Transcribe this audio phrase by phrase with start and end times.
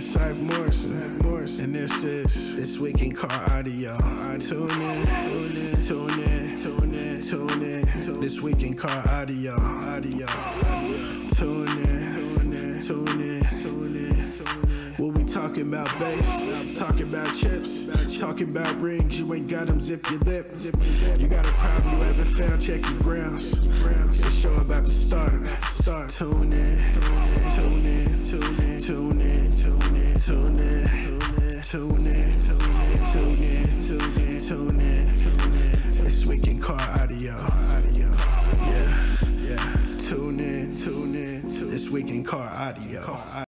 [0.00, 1.18] Saif Morrison.
[1.18, 1.64] Morrison.
[1.64, 3.96] And this is This Week in Car Audio.
[4.38, 8.20] Tune in, tune in, tune in, tune in, tune in.
[8.20, 9.54] This Week in Car Audio.
[9.54, 10.26] Audio.
[11.36, 14.94] Tune in, tune in, tune in, tune in.
[14.98, 17.86] We'll be talking about bass, talking about chips,
[18.18, 19.18] talking about rings.
[19.18, 20.54] You ain't got them, zip your lip.
[21.18, 23.52] You got a problem you haven't found, check your grounds.
[23.52, 25.32] The show about to start.
[25.72, 26.10] Start.
[26.10, 26.82] Tune in,
[27.54, 29.55] tune in, tune in, tune in,
[30.26, 32.42] tune in, tune in, tune in,
[33.12, 36.02] tune in, tune in, tune in.
[36.02, 37.32] This week in car audio.
[37.32, 38.10] Audio.
[38.66, 39.76] Yeah, yeah.
[39.98, 43.44] Tune in, tune in, This week in car audio.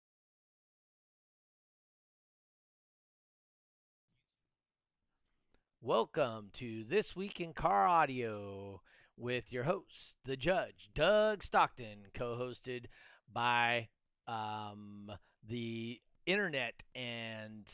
[5.80, 8.81] Welcome to This Week in Car Audio
[9.16, 12.86] with your host, the judge, Doug Stockton, co hosted
[13.31, 13.90] by
[14.28, 15.12] um,
[15.48, 17.66] the internet and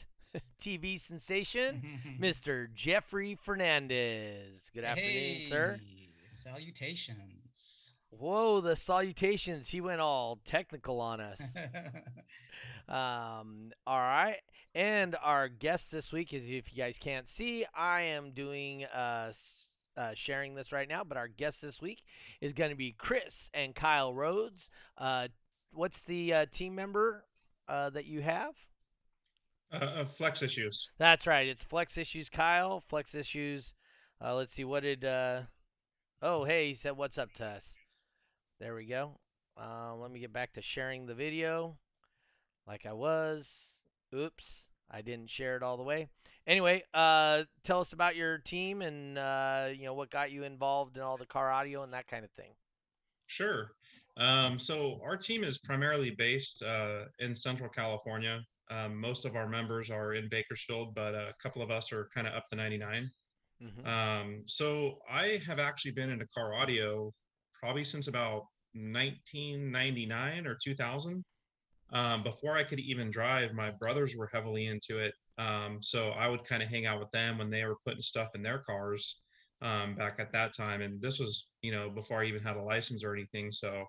[0.61, 2.73] TV sensation, Mr.
[2.73, 4.71] Jeffrey Fernandez.
[4.73, 5.79] Good afternoon, sir.
[6.27, 7.93] Salutations.
[8.11, 9.69] Whoa, the salutations.
[9.69, 11.41] He went all technical on us.
[12.89, 14.37] Um, all right.
[14.73, 19.31] And our guest this week is, if you guys can't see, I am doing uh,
[19.95, 22.03] uh sharing this right now, but our guest this week
[22.41, 24.69] is going to be Chris and Kyle Rhodes.
[24.97, 25.27] Uh,
[25.71, 27.25] what's the uh, team member
[27.69, 28.55] uh, that you have?
[29.71, 30.89] Uh, uh, flex issues.
[30.97, 31.47] That's right.
[31.47, 32.81] It's Flex Issues Kyle.
[32.81, 33.73] Flex Issues.
[34.23, 34.63] Uh, let's see.
[34.63, 35.05] What did.
[35.05, 35.41] Uh...
[36.21, 37.75] Oh, hey, he said, What's up to us?
[38.59, 39.19] There we go.
[39.55, 41.77] Uh, let me get back to sharing the video
[42.67, 43.77] like I was.
[44.13, 44.65] Oops.
[44.91, 46.07] I didn't share it all the way.
[46.47, 50.97] Anyway, uh, tell us about your team and uh, you know what got you involved
[50.97, 52.51] in all the car audio and that kind of thing.
[53.27, 53.71] Sure.
[54.19, 58.41] Um, so our team is primarily based uh, in Central California.
[58.69, 62.27] Um, most of our members are in Bakersfield, but a couple of us are kind
[62.27, 63.09] of up to 99.
[63.59, 67.13] hmm Um, so I have actually been into car audio
[67.53, 68.43] probably since about
[68.73, 71.23] 1999 or 2000.
[71.91, 75.13] Um, before I could even drive, my brothers were heavily into it.
[75.37, 78.29] Um, so I would kind of hang out with them when they were putting stuff
[78.35, 79.23] in their cars
[79.61, 80.81] um, back at that time.
[80.81, 83.51] And this was, you know, before I even had a license or anything.
[83.51, 83.85] So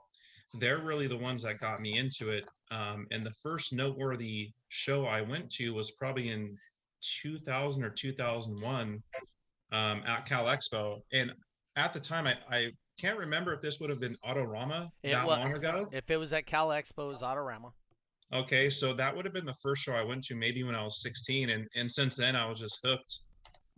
[0.54, 2.44] they're really the ones that got me into it.
[2.70, 6.56] Um, and the first noteworthy show I went to was probably in
[7.22, 9.02] 2000 or 2001
[9.72, 11.00] um, at Cal Expo.
[11.12, 11.32] And
[11.76, 15.26] at the time, I, I can't remember if this would have been Autorama It that
[15.26, 15.38] was.
[15.38, 15.88] long ago.
[15.92, 17.72] If it was at Cal Expo, it was Autorama.
[18.32, 20.84] Okay, so that would have been the first show I went to, maybe when I
[20.84, 23.20] was 16, and and since then I was just hooked.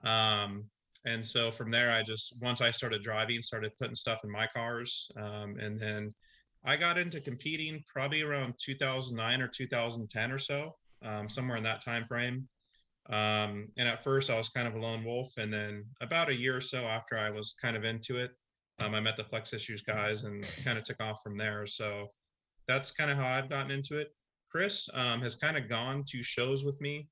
[0.04, 0.65] Um,
[1.06, 4.47] and so from there, I just once I started driving, started putting stuff in my
[4.47, 6.10] cars, um, and then
[6.64, 11.84] I got into competing probably around 2009 or 2010 or so, um, somewhere in that
[11.84, 12.48] time frame.
[13.10, 16.34] Um, and at first, I was kind of a lone wolf, and then about a
[16.34, 18.30] year or so after I was kind of into it,
[18.78, 21.66] um, I met the Flex Issues guys and kind of took off from there.
[21.66, 22.08] So
[22.68, 24.14] that's kind of how I've gotten into it.
[24.50, 27.08] Chris um, has kind of gone to shows with me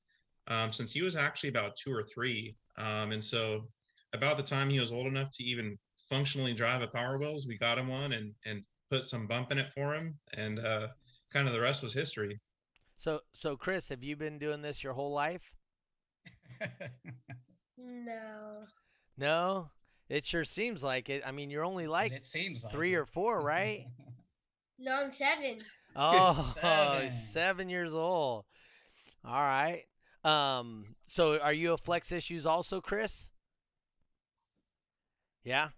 [0.49, 2.57] um, since he was actually about two or three.
[2.79, 3.69] Um, and so
[4.13, 5.79] about the time he was old enough to even
[6.09, 9.59] functionally drive a Power Wheels, we got him one and, and put some bump in
[9.59, 10.19] it for him.
[10.37, 10.89] And uh,
[11.33, 12.39] kind of the rest was history.
[12.97, 15.43] So, so Chris, have you been doing this your whole life?
[17.83, 18.65] No.
[19.17, 19.71] No,
[20.09, 21.23] it sure seems like it.
[21.27, 22.99] I mean, you're only like it seems like three it.
[22.99, 23.87] or four, right?
[24.79, 25.59] No, I'm seven.
[25.97, 27.11] Oh, Seven.
[27.33, 28.45] seven years old.
[29.25, 29.85] All right.
[30.25, 30.85] Um.
[31.07, 33.31] So, are you a Flex Issues also, Chris?
[35.45, 35.69] Yeah.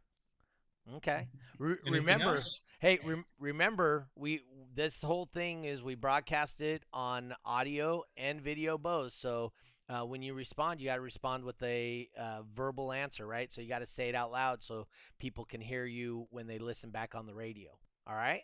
[0.96, 1.28] Okay.
[1.58, 2.60] Re- remember, else?
[2.82, 4.42] Hey, rem- remember, we
[4.74, 9.14] this whole thing is we broadcast it on audio and video both.
[9.14, 9.52] So
[9.88, 13.52] uh, when you respond, you got to respond with a uh, verbal answer, right?
[13.52, 14.88] So you got to say it out loud so
[15.18, 17.70] people can hear you when they listen back on the radio.
[18.06, 18.42] All right.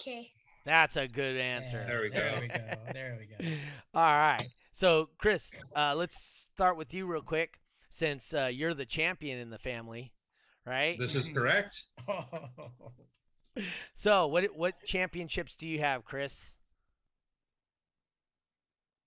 [0.00, 0.30] Okay.
[0.64, 1.84] That's a good answer.
[1.86, 2.40] There we There go.
[2.40, 2.54] we go.
[2.92, 3.52] There we go.
[3.94, 4.48] All right.
[4.72, 7.58] So, Chris, uh, let's start with you real quick,
[7.90, 10.12] since uh, you're the champion in the family,
[10.64, 10.96] right?
[10.98, 11.84] This is correct.
[13.94, 16.56] So, what what championships do you have, Chris?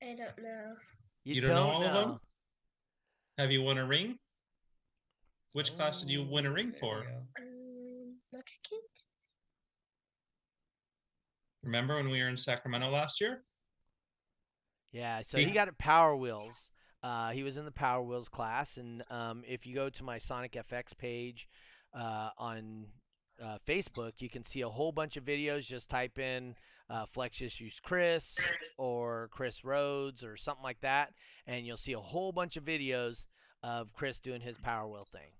[0.01, 0.75] I don't know.
[1.23, 2.19] You don't know all of them?
[3.37, 4.17] Have you won a ring?
[5.53, 6.99] Which class did you win a Oh, ring for?
[6.99, 7.17] we go.
[7.39, 9.05] Um, Mexicans?
[11.63, 13.43] Remember when we were in Sacramento last year?
[14.91, 15.21] Yeah.
[15.21, 16.71] So he got a Power Wheels.
[17.03, 20.17] Uh, he was in the Power Wheels class, and um, if you go to my
[20.19, 21.47] Sonic FX page
[21.97, 22.85] uh, on
[23.43, 25.65] uh, Facebook, you can see a whole bunch of videos.
[25.65, 26.55] Just type in
[26.89, 28.35] uh, Flex Issues Chris
[28.77, 31.13] or Chris Rhodes or something like that,
[31.47, 33.25] and you'll see a whole bunch of videos
[33.63, 35.31] of Chris doing his Power Wheel thing.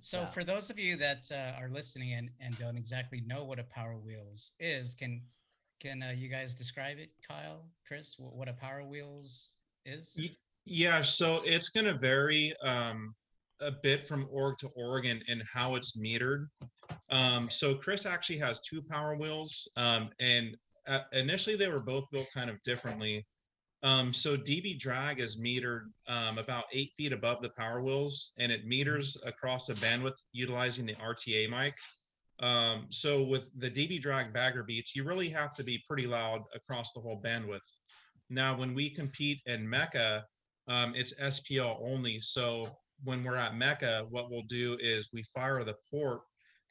[0.00, 3.44] So So- for those of you that uh, are listening and, and don't exactly know
[3.44, 5.22] what a Power Wheels is, can
[5.80, 9.50] can uh, you guys describe it, Kyle, Chris, what, what a Power Wheels
[9.84, 10.18] is?
[10.64, 13.14] Yeah, so it's going to vary um,
[13.60, 16.46] a bit from org to org and, and how it's metered.
[17.10, 20.56] Um, so Chris actually has two power wheels, um, and
[20.86, 23.26] uh, initially they were both built kind of differently.
[23.82, 28.50] Um, so DB drag is metered um, about eight feet above the power wheels, and
[28.50, 31.74] it meters across the bandwidth utilizing the RTA mic.
[32.40, 36.42] Um, so with the DB drag bagger beats, you really have to be pretty loud
[36.54, 37.60] across the whole bandwidth.
[38.28, 40.22] Now, when we compete in MECA,
[40.68, 42.20] um, it's SPL only.
[42.20, 42.68] So
[43.04, 46.20] when we're at MECA, what we'll do is we fire the port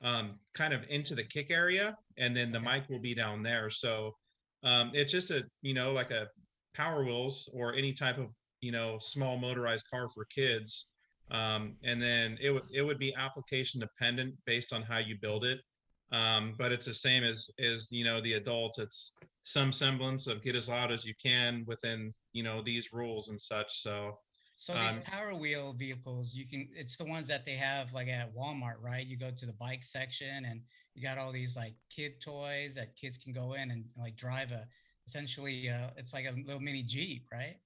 [0.04, 3.70] um, kind of into the kick area, and then the mic will be down there.
[3.70, 4.16] So
[4.64, 6.28] um, it's just a you know like a
[6.74, 8.28] Power Wheels or any type of
[8.62, 10.88] you know small motorized car for kids.
[11.32, 15.46] Um, and then it would it would be application dependent based on how you build
[15.46, 15.60] it.
[16.12, 18.78] Um, but it's the same as as you know the adults.
[18.80, 19.14] It's
[19.44, 23.40] some semblance of get as loud as you can within you know these rules and
[23.40, 23.82] such.
[23.82, 24.18] So
[24.56, 28.08] So these Um, Power Wheel vehicles, you can it's the ones that they have like
[28.08, 29.06] at Walmart, right?
[29.06, 30.62] You go to the bike section and
[30.94, 34.52] you got all these like kid toys that kids can go in and like drive
[34.52, 34.66] a
[35.08, 37.58] essentially uh it's like a little mini Jeep, right?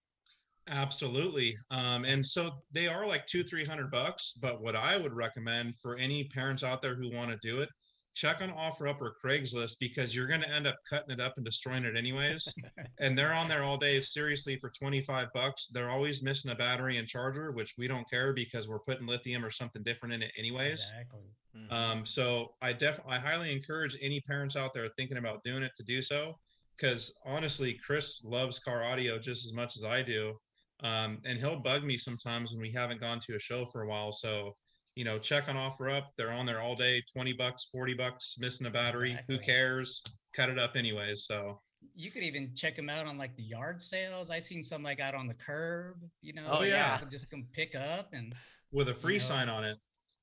[0.68, 1.57] Absolutely.
[1.71, 4.33] Um, and so they are like two, three hundred bucks.
[4.39, 7.69] But what I would recommend for any parents out there who want to do it,
[8.15, 11.45] check on OfferUp or Craigslist because you're going to end up cutting it up and
[11.45, 12.53] destroying it anyways.
[13.00, 15.67] and they're on there all day, seriously, for 25 bucks.
[15.67, 19.45] They're always missing a battery and charger, which we don't care because we're putting lithium
[19.45, 20.91] or something different in it anyways.
[20.91, 21.21] Exactly.
[21.56, 21.71] Mhm.
[21.71, 25.71] Um, so I def I highly encourage any parents out there thinking about doing it
[25.77, 26.38] to do so.
[26.77, 30.39] Because honestly, Chris loves car audio just as much as I do.
[30.81, 33.88] Um, and he'll bug me sometimes when we haven't gone to a show for a
[33.88, 34.13] while.
[34.13, 34.56] So,
[35.00, 36.07] you know, check on OfferUp.
[36.18, 39.18] They're on there all day, 20 bucks, 40 bucks, missing a battery.
[39.30, 40.04] Who cares?
[40.36, 41.24] Cut it up anyways.
[41.24, 41.62] So
[41.96, 44.30] You could even check them out on like the yard sales.
[44.30, 46.48] I seen some like out on the curb, you know.
[46.51, 47.00] Oh, yeah.
[47.10, 48.36] Just come pick up and
[48.74, 49.78] with a free know, sign on it.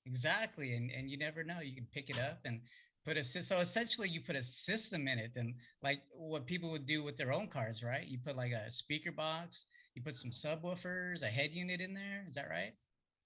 [0.05, 1.61] Exactly, and and you never know.
[1.61, 2.61] You can pick it up and
[3.03, 6.85] put a so essentially you put a system in it, and like what people would
[6.85, 8.07] do with their own cars, right?
[8.07, 9.65] You put like a speaker box,
[9.95, 12.27] you put some subwoofers, a head unit in there.
[12.29, 12.75] Is that right?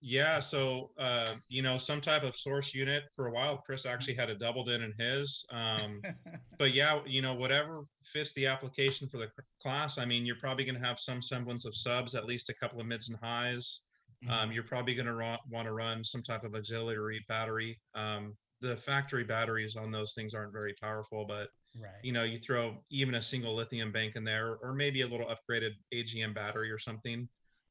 [0.02, 3.58] Yeah, so uh, you know, some type of source unit for a while.
[3.58, 5.44] Chris actually had a double DIN in his.
[5.52, 6.00] Um,
[6.58, 9.28] but yeah, you know, whatever fits the application for the
[9.60, 9.98] class.
[9.98, 12.80] I mean, you're probably going to have some semblance of subs, at least a couple
[12.80, 13.82] of mids and highs.
[14.24, 14.30] Mhm.
[14.30, 17.78] Um, you're probably going to want to run some type of auxiliary battery.
[17.94, 21.48] Um, the factory batteries on those things aren't very powerful, but
[21.78, 21.92] right.
[22.02, 25.26] you know, you throw even a single lithium bank in there, or maybe a little
[25.26, 27.28] upgraded AGM battery or something,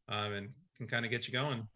[0.09, 1.67] um, and can kind of get you going.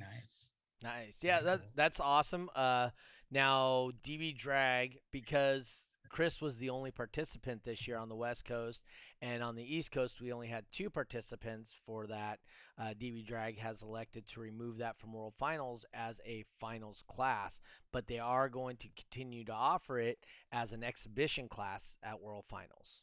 [0.00, 0.46] Nice.
[0.82, 1.18] Nice.
[1.20, 2.48] Yeah, that that's awesome.
[2.54, 2.90] Uh,
[3.30, 8.82] now DB Drag because Chris was the only participant this year on the West Coast,
[9.20, 12.40] and on the East Coast we only had two participants for that.
[12.78, 17.60] Uh, DB Drag has elected to remove that from World Finals as a finals class,
[17.92, 20.18] but they are going to continue to offer it
[20.50, 23.02] as an exhibition class at World Finals.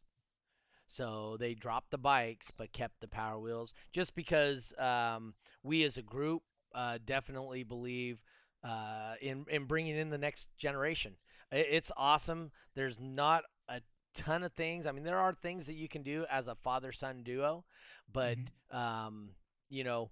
[0.88, 5.34] So they dropped the bikes but kept the power wheels just because um,
[5.64, 6.44] we as a group
[6.74, 8.22] uh, definitely believe
[8.64, 11.16] uh, in in bringing in the next generation.
[11.52, 12.52] It's awesome.
[12.76, 13.82] There's not a
[14.14, 14.86] ton of things.
[14.86, 17.64] I mean, there are things that you can do as a father son duo,
[18.12, 18.38] but
[18.72, 19.30] um,
[19.70, 20.12] you know,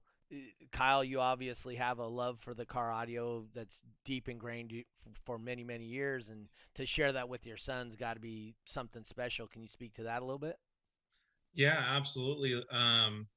[0.71, 4.71] Kyle, you obviously have a love for the car audio that's deep ingrained
[5.25, 9.03] for many many years, and to share that with your sons got to be something
[9.03, 9.47] special.
[9.47, 10.57] Can you speak to that a little bit?
[11.53, 12.63] Yeah, absolutely.
[12.71, 13.27] Um,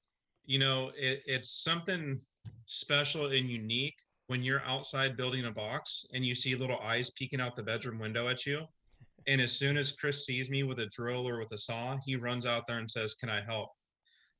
[0.44, 2.20] you know, it, it's something
[2.66, 7.40] special and unique when you're outside building a box and you see little eyes peeking
[7.40, 8.62] out the bedroom window at you.
[9.26, 12.16] And as soon as Chris sees me with a drill or with a saw, he
[12.16, 13.70] runs out there and says, "Can I help?"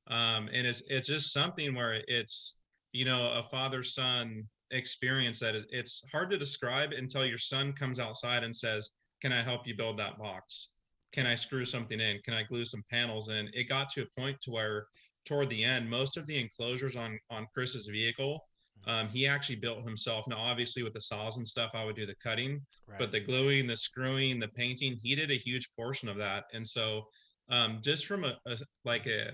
[0.07, 2.57] Um, and it's it's just something where it's
[2.93, 7.99] you know a father son experience that it's hard to describe until your son comes
[7.99, 10.71] outside and says, "Can I help you build that box?"
[11.13, 12.21] can I screw something in?
[12.25, 13.49] Can I glue some panels in?
[13.53, 14.87] It got to a point to where
[15.29, 18.41] toward the end, most of the enclosures on on Chris's vehicle,
[18.87, 20.25] um, he actually built himself.
[20.27, 22.99] Now, obviously with the saws and stuff, I would do the cutting, Right.
[22.99, 26.45] but the gluing, the screwing, the painting, he did a huge portion of that.
[26.55, 27.03] And so
[27.51, 29.33] um, just from a, a like a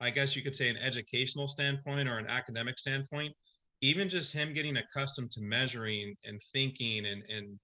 [0.00, 3.34] I guess you could say an educational standpoint or an academic standpoint,
[3.80, 7.58] even just him getting accustomed to measuring and thinking and and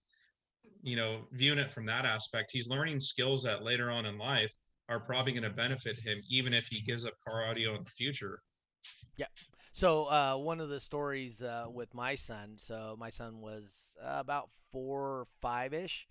[0.82, 4.52] you know, viewing it from that aspect, he's learning skills that later on in life
[4.88, 7.90] are probably going to benefit him, even if he gives up car audio in the
[7.90, 8.40] future.
[9.16, 9.26] Yeah.
[9.72, 12.56] So uh, one of the stories uh, with my son.
[12.58, 16.06] So my son was uh, about four or five ish,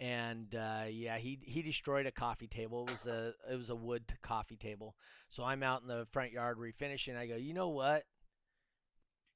[0.00, 2.86] and uh, yeah, he he destroyed a coffee table.
[2.88, 4.96] It was a it was a wood coffee table.
[5.30, 7.16] So I'm out in the front yard refinishing.
[7.16, 8.04] I go, you know what?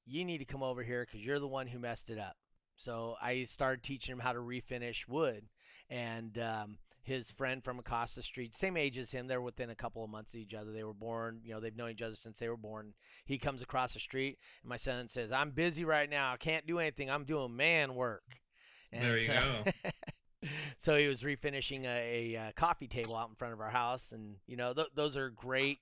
[0.05, 2.35] You need to come over here because you're the one who messed it up.
[2.75, 5.45] So I started teaching him how to refinish wood,
[5.89, 9.75] and um, his friend from across the street, same age as him, they're within a
[9.75, 10.71] couple of months of each other.
[10.71, 12.93] They were born, you know, they've known each other since they were born.
[13.25, 16.33] He comes across the street, and my son says, "I'm busy right now.
[16.33, 17.09] I can't do anything.
[17.11, 18.23] I'm doing man work."
[18.91, 19.91] And There you so,
[20.77, 24.11] so he was refinishing a, a, uh coffee table out in front of our house,
[24.11, 25.79] and you know, th- those are great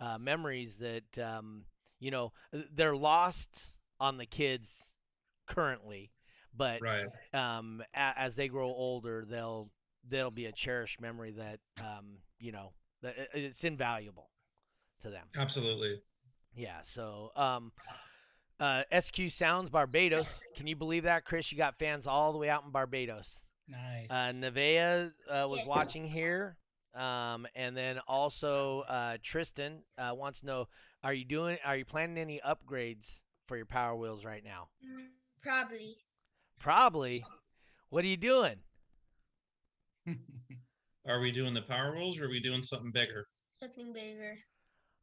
[0.00, 1.64] uh, memories that um,
[1.98, 2.32] you know
[2.74, 4.94] they're lost on the kids
[5.46, 6.10] currently,
[6.56, 7.04] but Right.
[7.34, 9.70] um, a- as they grow older, they'll
[10.08, 14.30] they'll be a cherished memory that um, you know that it's invaluable
[15.02, 15.26] to them.
[15.36, 16.00] Absolutely.
[16.54, 16.80] Yeah.
[16.82, 17.72] So um,
[18.58, 20.40] uh, SQ Sounds Barbados.
[20.56, 21.50] Can you believe that, Chris?
[21.52, 23.46] You got fans all the way out in Barbados.
[23.68, 24.08] Nice.
[24.10, 25.66] Uh, Nevea uh, was Yes.
[25.68, 26.56] watching here.
[26.94, 30.68] Um, and then also uh, Tristan uh, wants to know:
[31.04, 31.56] Are you doing?
[31.64, 34.68] Are you planning any upgrades for your Power Wheels right now?
[34.84, 35.06] Mm,
[35.40, 35.96] Probably.
[36.58, 37.24] Probably.
[37.90, 38.56] What are you doing?
[41.08, 43.26] Are we doing the power wheels or are we doing something bigger?
[43.58, 44.36] Something bigger.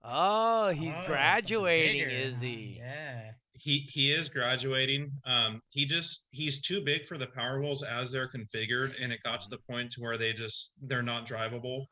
[0.03, 2.75] Oh, he's Oh, something graduating, bigger, is he?
[2.79, 3.31] Yeah.
[3.53, 5.11] He he is graduating.
[5.25, 9.19] Um, he just he's too big for the power wheels as they're configured, and it
[9.23, 11.85] got to the point to where they just they're not drivable.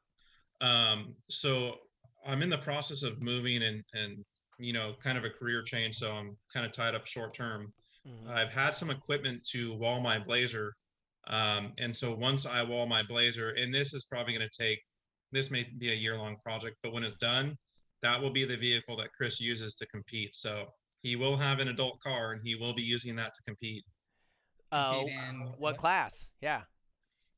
[0.61, 1.77] Um, so
[2.25, 4.23] I'm in the process of moving and and
[4.59, 7.73] you know kind of a career change, so I'm kind of tied up short term.
[8.07, 8.29] Mhm.
[8.29, 10.71] I've had some equipment to wall my Blazer.
[11.27, 14.79] Um, and so once I wall my Blazer, and this is probably going to take,
[15.31, 17.57] this may be a year long project, but when it's done,
[18.01, 20.35] that will be the vehicle that Chris uses to compete.
[20.35, 20.65] So
[21.01, 23.83] he will have an adult car and he will be using that to compete.
[24.71, 25.77] Uh, Compete what what?
[25.77, 26.29] class?
[26.41, 26.61] Yeah.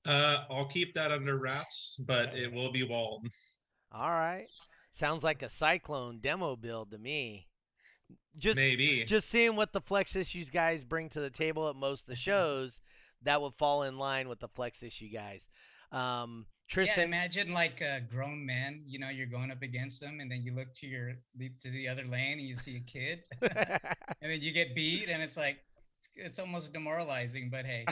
[0.06, 3.27] Uh, I'll keep that under wraps, but it will be walled.
[3.91, 4.48] All right.
[4.91, 7.48] Sounds like a cyclone demo build to me.
[8.38, 9.03] Just Maybe.
[9.03, 12.15] just seeing what the flex issues guys bring to the table at most of the
[12.29, 12.79] shows,
[13.27, 15.48] that would fall in line with the flex issue guys.
[15.91, 18.84] Um, Yeah, Tristan, imagine like a grown man.
[18.86, 21.69] You know, you're going up against them, and then you look to your leap to
[21.69, 25.38] the other lane, and you see a kid, and then you get beat, and it's
[25.38, 25.60] like
[26.15, 27.50] it's almost demoralizing.
[27.50, 27.86] But hey,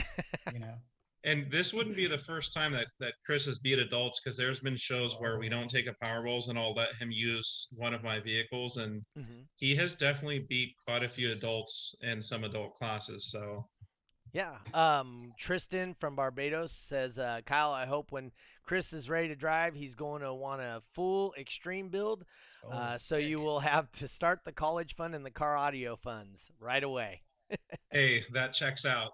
[0.52, 0.74] you know,
[1.24, 4.60] and this wouldn't be the first time that, that Chris has beat adults because there's
[4.60, 7.92] been shows where we don't take a power wheels and I'll let him use one
[7.94, 9.46] of my vehicles and Mhm.
[9.56, 13.30] he has definitely beat quite a few adults in some adult classes.
[13.30, 13.66] So
[14.36, 14.56] yeah.
[14.74, 18.32] Um, Tristan from Barbados says, uh, Kyle, I hope when
[18.64, 22.24] Chris is ready to drive, he's going to want a full extreme build.
[22.70, 25.96] uh, Oh, so you will have to start the college fund and the car audio
[25.96, 27.22] funds right away.
[27.90, 29.12] hey, that checks out.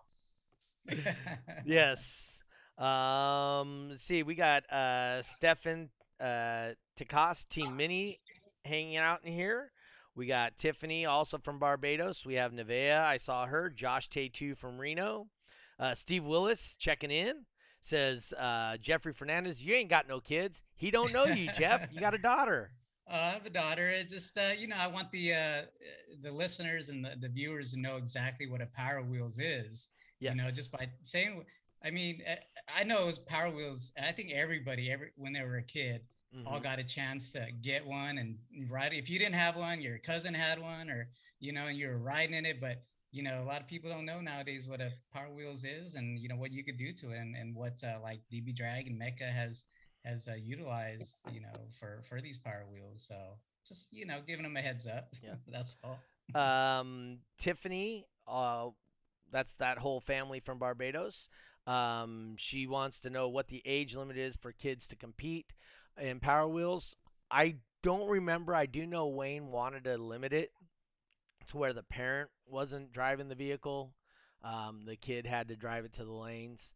[1.65, 2.43] yes.
[2.77, 8.19] Um, let's see, we got uh Stefan uh Takas Team Mini
[8.65, 9.71] hanging out in here.
[10.15, 12.25] We got Tiffany also from Barbados.
[12.27, 13.71] We have Nevea, I saw her.
[13.71, 15.29] Josh Tay2 from Reno.
[15.79, 17.45] Uh, Steve Willis checking in.
[17.81, 20.63] Says uh, Jeffrey Fernandez, you ain't got no kids.
[20.77, 21.89] He don't know you, Jeff.
[21.91, 22.71] You got a daughter.
[23.11, 23.89] Uh, I have a daughter.
[23.89, 25.63] It's just uh, you know, I want the uh,
[26.23, 29.89] the listeners and the, the viewers to know exactly what a Power Wheels is.
[30.21, 30.37] Yes.
[30.37, 31.45] You know, just by saying.
[31.85, 32.37] I mean, eh,
[32.73, 33.91] I know it was Power Wheels.
[34.01, 36.03] I think everybody, every when they were a kid,
[36.47, 36.63] all Mhm.
[36.63, 38.39] got a chance to get one and
[38.71, 38.93] ride.
[38.93, 38.99] it.
[38.99, 41.11] If you didn't have one, your cousin had one, or
[41.41, 42.61] you know, and you were riding in it.
[42.61, 45.95] But you know, a lot of people don't know nowadays what a Power Wheels is,
[45.95, 48.55] and you know what you could do to it, and, and what uh, like DB
[48.55, 49.65] Drag and MECA has
[50.05, 53.05] has uh, utilized, you know, for for these Power Wheels.
[53.07, 55.09] So just you know, giving them a heads up.
[55.23, 55.35] Yeah.
[55.49, 55.99] that's all.
[56.35, 58.69] um, Tiffany, uh,
[59.31, 61.29] that's that whole family from Barbados.
[61.67, 65.53] Um, she wants to know what the age limit is for kids to compete
[66.01, 66.97] in Power Wheels.
[67.31, 68.55] I don't remember.
[68.55, 70.53] I do know Wayne wanted to limit it
[71.49, 73.95] to where the parent wasn't driving the vehicle.
[74.43, 76.73] Um, the kid had to drive it to the lanes.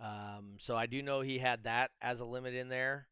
[0.00, 3.08] Um, so I do know he had that as a limit in there.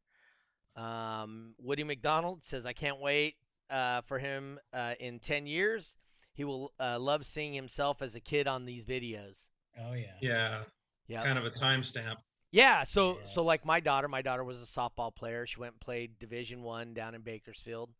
[0.77, 3.35] Um, Woody McDonald says, I can't wait
[3.71, 5.97] uh, for him uh, in 10 years.
[6.35, 9.49] He will uh, love seeing himself as a kid on these videos.
[9.81, 10.13] Oh yeah.
[10.21, 10.63] Yeah,
[11.09, 11.23] Yeah.
[11.23, 12.17] kind of a timestamp.
[12.57, 15.47] Yeah, so so like my daughter, my daughter was a softball player.
[15.47, 17.91] She went and played Division One down in Bakersfield,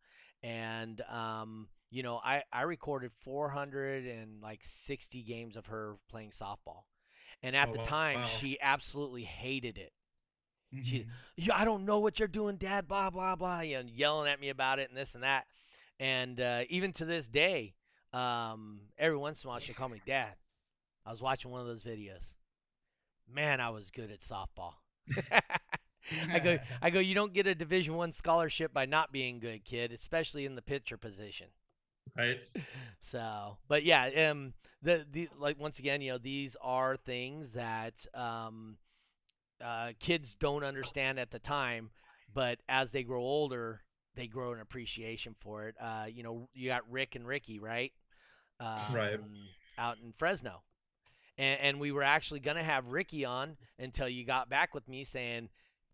[0.41, 6.31] and um, you know, I I recorded 400 and like 60 games of her playing
[6.31, 6.85] softball,
[7.43, 7.83] and at Oh, the wow.
[7.83, 8.25] time Wow.
[8.25, 9.93] she absolutely hated it.
[10.81, 11.11] She- Mhm.
[11.35, 12.87] Yeah, I don't know what you're doing, Dad.
[12.87, 13.59] Blah blah blah.
[13.59, 15.45] You know, yelling at me about it and this and that.
[15.99, 17.75] And uh, even to this day,
[18.11, 20.33] um, every once in a while she'll call me Dad.
[21.05, 22.36] I was watching one of those videos.
[23.31, 24.73] Man, I was good at softball.
[26.31, 26.99] I go, I go.
[26.99, 30.61] You don't get a Division One scholarship by not being good, kid, especially in the
[30.61, 31.47] pitcher position.
[32.17, 32.39] Right.
[32.99, 38.05] So, but yeah, um, the these like once again, you know, these are things that
[38.13, 38.77] um,
[39.63, 41.91] uh, kids don't understand at the time,
[42.33, 43.81] but as they grow older,
[44.15, 45.75] they grow an appreciation for it.
[45.79, 47.93] Uh, you know, you got Rick and Ricky, right?
[48.59, 49.19] Um, Right.
[49.77, 50.63] Out in Fresno,
[51.37, 55.03] and, and we were actually gonna have Ricky on until you got back with me
[55.03, 55.49] saying,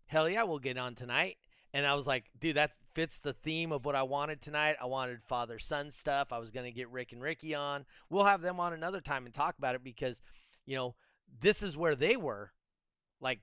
[0.06, 1.36] "Hell yeah, we'll get on tonight."
[1.74, 4.76] And I was like, dude, that fits the theme of what I wanted tonight.
[4.80, 6.32] I wanted father son stuff.
[6.32, 7.84] I was to get Rick and Ricky on.
[8.08, 10.22] We'll have them on another time and talk about it because,
[10.66, 10.94] you know,
[11.40, 12.52] this is where they were
[13.20, 13.40] like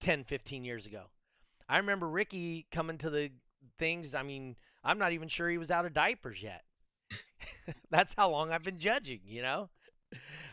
[0.00, 1.04] 10, 15 years ago.
[1.68, 3.30] I remember Ricky coming to the
[3.78, 4.14] things.
[4.14, 6.64] I mean, I'm not even sure he was out of diapers yet.
[7.90, 9.70] That's how long I've been judging, you know?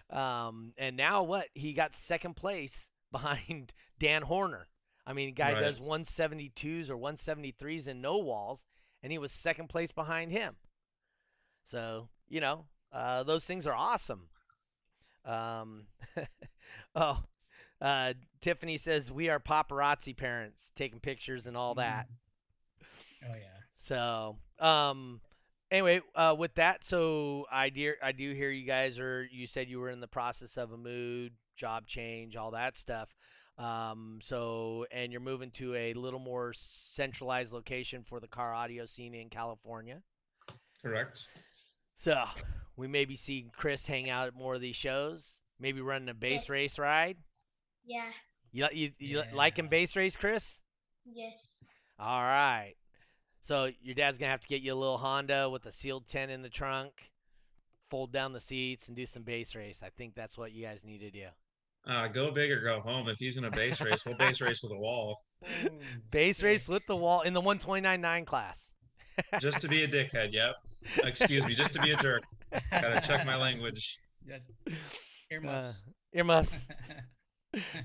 [0.10, 1.48] Um, and now what?
[1.54, 4.68] He got second place behind Dan Horner.
[5.06, 5.62] I mean, guy Right.
[5.62, 8.66] does 172s or 173s in no walls,
[9.02, 10.56] and he was second place behind him.
[11.64, 14.28] So, you know, uh, those things are awesome.
[15.26, 15.88] Um,
[16.96, 17.24] oh,
[17.82, 22.08] uh, Tiffany says, We are paparazzi parents, taking pictures and all that.
[23.26, 23.58] Oh yeah.
[23.78, 25.22] So, um,
[25.72, 29.28] anyway, uh, with that, so I do I do hear you guys are.
[29.32, 33.10] You said you were in the process of a mood, job change, all that stuff.
[33.58, 38.86] Um, so, and you're moving to a little more centralized location for the car audio
[38.86, 40.02] scene in California.
[40.84, 41.26] Correct.
[41.96, 42.24] So,
[42.76, 45.40] we maybe see Chris hang out at more of these shows.
[45.60, 46.50] Maybe running a bass Yes.
[46.50, 47.18] race ride.
[47.84, 48.12] Yeah.
[48.52, 49.70] You you, you liking Yeah.
[49.70, 50.62] bass race, Chris?
[51.06, 51.50] Yes.
[52.00, 52.76] All right.
[53.41, 56.32] So your dad's gonna have to get you a little Honda with a sealed tent
[56.32, 56.91] in the trunk,
[57.89, 59.81] fold down the seats, and do some bass race.
[59.83, 61.25] I think that's what you guys need to do.
[61.88, 63.07] Uh, go big or go home.
[63.07, 65.22] If he's gonna bass race, we'll bass race with a wall.
[66.12, 68.72] Bass race with the wall in the 129.9 class.
[69.40, 70.33] Just to be a dickhead.
[70.33, 70.55] Yep.
[71.03, 71.53] Excuse me.
[71.53, 72.24] Just to be a jerk.
[72.72, 73.98] Gotta check my language.
[74.27, 74.38] Yeah.
[75.29, 75.83] Uh, Earmuffs.
[76.14, 76.68] earmuffs.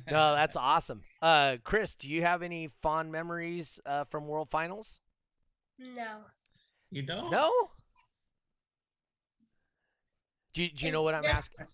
[0.09, 1.03] no, that's awesome.
[1.21, 5.01] Uh, Chris, do you have any fond memories uh, from World Finals?
[5.83, 6.19] No.
[6.91, 7.31] You don't?
[7.31, 7.51] No.
[10.55, 11.67] Do, you- do you know It's what I'm just- asking?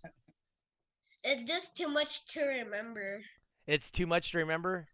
[1.24, 3.20] It's just too much to remember.
[3.66, 4.86] It's too much to remember.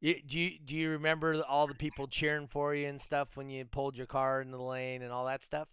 [0.00, 3.48] You, do you do you remember all the people cheering for you and stuff when
[3.50, 5.68] you pulled your car into the lane and all that stuff?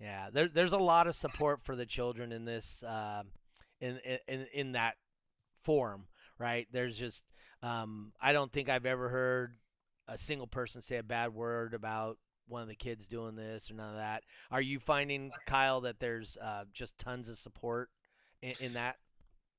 [0.00, 3.28] Yeah, there, there's a lot of support for the children in this um,
[3.80, 4.96] in, in in that
[5.64, 6.06] forum,
[6.38, 6.66] right?
[6.72, 7.22] There's just
[7.62, 9.54] um, I don't think I've ever heard
[10.10, 12.18] a single person say a bad word about
[12.48, 14.24] one of the kids doing this or none of that.
[14.50, 17.88] Are you finding Kyle that there's uh, just tons of support
[18.42, 18.96] in, in that?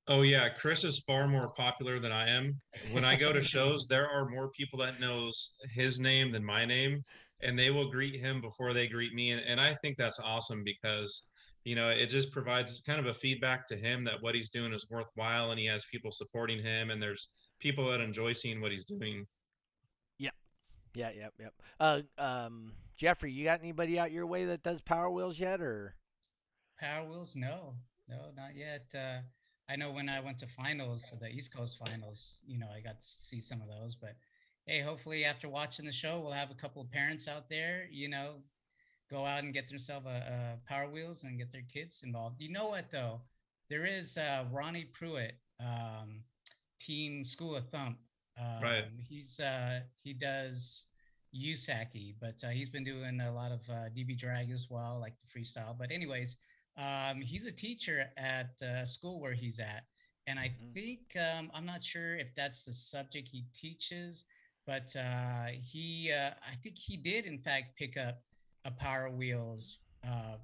[0.07, 2.59] Oh yeah, Chris is far more popular than I am.
[2.91, 6.65] When I go to shows, there are more people that knows his name than my
[6.65, 7.03] name,
[7.41, 9.31] and they will greet him before they greet me.
[9.31, 11.23] And, and I think that's awesome because
[11.63, 14.73] you know it just provides kind of a feedback to him that what he's doing
[14.73, 18.71] is worthwhile, and he has people supporting him, and there's people that enjoy seeing what
[18.71, 19.25] he's doing.
[20.93, 21.53] Yeah, yep, yep.
[21.79, 25.95] Uh, um, Jeffrey, you got anybody out your way that does Power Wheels yet, or?
[26.79, 27.35] Power Wheels?
[27.35, 27.75] No,
[28.09, 28.85] no, not yet.
[28.93, 29.21] Uh,
[29.69, 32.99] I know when I went to finals, the East Coast finals, you know, I got
[32.99, 33.95] to see some of those.
[33.95, 34.15] But
[34.65, 38.09] hey, hopefully after watching the show, we'll have a couple of parents out there, you
[38.09, 38.35] know,
[39.09, 42.41] go out and get themselves a, a Power Wheels and get their kids involved.
[42.41, 43.21] You know what though?
[43.69, 46.23] There is uh, Ronnie Pruitt, um,
[46.79, 47.97] Team School of Thump.
[48.37, 48.85] Um, Right.
[49.07, 50.85] He's uh, he does
[51.35, 55.13] USACI, but uh, he's been doing a lot of uh, DB drag as well, like
[55.19, 55.77] the freestyle.
[55.77, 56.35] But anyways,
[56.77, 59.85] um, he's a teacher at uh, school where he's at,
[60.27, 60.73] and I Mhm.
[60.73, 64.25] think um, I'm not sure if that's the subject he teaches,
[64.65, 68.23] but uh, he uh, I think he did in fact pick up
[68.65, 70.37] a Power Wheels uh,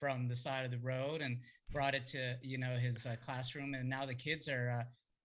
[0.00, 1.38] from the side of the road and
[1.70, 4.70] brought it to you know his uh, classroom, and now the kids are.
[4.80, 4.84] Uh,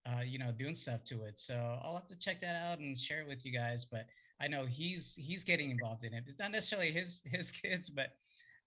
[0.09, 1.39] uh, you know, doing stuff to it.
[1.39, 3.85] So I'll have to check that out and share it with you guys.
[3.85, 4.05] But
[4.41, 6.23] I know he's he's getting involved in it.
[6.27, 8.09] It's not necessarily his his kids, but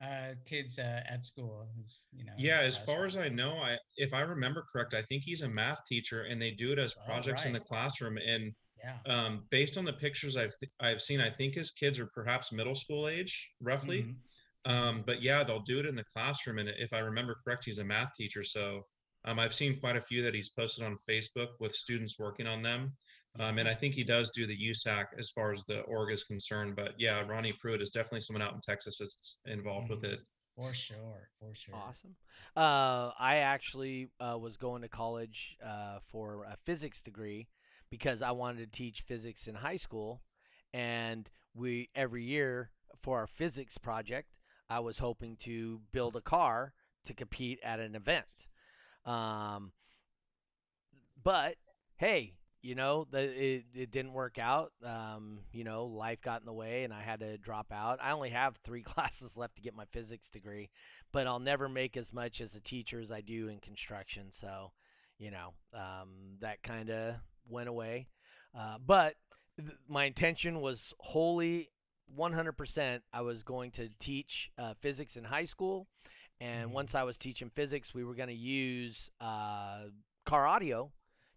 [0.02, 1.66] uh, kids uh, at school.
[1.76, 2.33] His, you know.
[2.37, 5.48] Yeah, as far as I know, I if I remember correct, I think he's a
[5.48, 8.18] math teacher, and they do it as projects in the classroom.
[8.18, 8.98] And Yeah.
[9.07, 12.52] um, based on the pictures I've th- I've seen, I think his kids are perhaps
[12.52, 14.02] middle school age, roughly.
[14.02, 14.16] Mhm.
[14.64, 17.78] Um, but yeah, they'll do it in the classroom, and if I remember correct, he's
[17.78, 18.44] a math teacher.
[18.44, 18.87] So
[19.24, 22.62] Um, I've seen quite a few that he's posted on Facebook with students working on
[22.62, 22.92] them.
[23.38, 26.24] Um, and I think he does do the USAC as far as the org is
[26.24, 26.76] concerned.
[26.76, 30.12] But yeah, Ronnie Pruitt is definitely someone out in Texas that's involved with Mhm.
[30.14, 30.20] it.
[30.54, 31.74] For sure, for sure.
[31.74, 32.14] Awesome.
[32.54, 37.48] Uh, I actually uh, was going to college uh, for a physics degree
[37.88, 40.22] because I wanted to teach physics in high school,
[40.74, 42.70] and we every year
[43.02, 44.35] for our physics project,
[44.68, 46.74] I was hoping to build a car
[47.06, 48.48] to compete at an event.
[49.04, 49.72] Um,
[51.22, 51.56] but
[51.96, 54.72] hey, you know, the, it, it didn't work out.
[54.84, 57.98] Um, you know, life got in the way and I had to drop out.
[58.00, 60.70] I only have three classes left to get my physics degree,
[61.12, 64.28] but I'll never make as much as a teacher as I do in construction.
[64.30, 64.70] So,
[65.18, 67.16] you know, um, that kind of
[67.48, 68.08] went away.
[68.56, 69.16] Uh, but
[69.58, 71.68] th- my intention was wholly
[72.16, 75.88] 100% I was going to teach uh, physics in high school.
[76.42, 76.72] And Mhm.
[76.72, 79.85] once I was teaching physics, we were going to use uh,
[80.26, 80.90] car audio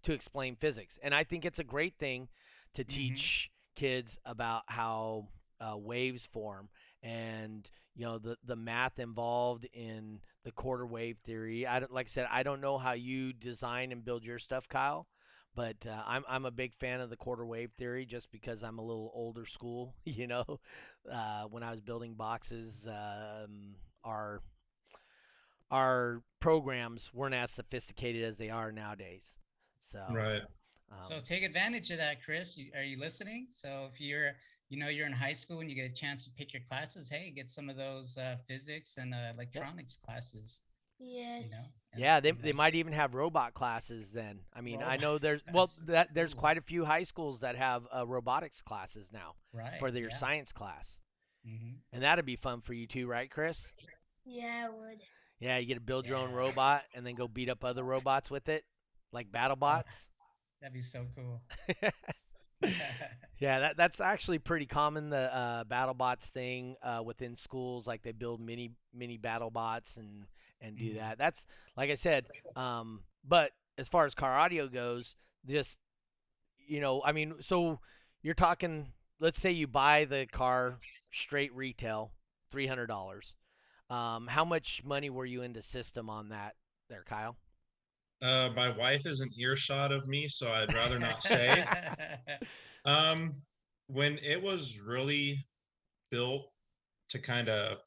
[0.04, 1.00] to explain physics.
[1.04, 2.30] And I think it's a great thing
[2.76, 3.30] to Mhm.
[3.36, 5.28] teach kids about how
[5.62, 6.70] uh, waves form
[7.04, 11.66] and you know the the math involved in the quarter wave theory.
[11.68, 14.68] I don't, like I said, I don't know how you design and build your stuff,
[14.68, 15.08] Kyle,
[15.56, 18.80] but uh, I'm I'm a big fan of the quarter wave theory just because I'm
[18.80, 19.96] a little older school.
[20.06, 20.60] You know,
[21.12, 24.42] uh, when I was building boxes, um, our
[25.72, 29.38] our programs weren't as sophisticated as they are nowadays.
[29.80, 30.42] So Right.
[30.92, 32.58] um, So take advantage of that, Chris.
[32.58, 33.48] You- Are you listening?
[33.52, 34.34] So if you're,
[34.70, 37.10] you know, you're in high school and you get a chance to pick your classes,
[37.10, 40.62] hey, get some of those uh, physics and uh, electronics classes.
[41.00, 41.44] Yes.
[41.44, 41.64] You know.
[41.94, 44.42] and- Yeah, they, they might even have robot classes then.
[44.54, 46.42] I mean, I know there's well that there's cool.
[46.42, 50.16] quite a few high schools that have uh, robotics classes now right for their yeah.
[50.16, 51.00] science class,
[51.46, 51.80] Mhm.
[51.92, 53.72] and that'd be fun for you too, right, Chris?
[54.24, 55.02] Yeah, I would.
[55.40, 58.32] Yeah, you get to build your own robot and then go beat up other robots
[58.32, 58.64] with it,
[59.12, 60.08] like BattleBots.
[60.62, 61.42] That'd be so cool.
[63.40, 65.10] yeah, that that's actually pretty common.
[65.10, 70.26] The uh, BattleBots thing uh, within schools, like they build mini mini BattleBots and
[70.62, 70.98] and do Mhm.
[70.98, 71.18] that.
[71.18, 71.46] That's
[71.76, 72.26] like I said.
[72.56, 75.78] Um, but as far as car audio goes, just
[76.68, 77.80] you know, I mean, so
[78.24, 78.94] you're talking.
[79.20, 80.80] Let's say you buy the car
[81.12, 82.12] straight retail,
[82.52, 83.34] three hundred dollars.
[83.90, 86.56] Um, how much money were you into system on that,
[86.90, 87.38] there, Kyle?
[88.22, 91.66] Uh, my wife is an earshot of me, so I'd rather not say.
[92.86, 93.42] Um,
[93.88, 95.44] when it was really
[96.12, 96.52] built
[97.10, 97.80] to kind of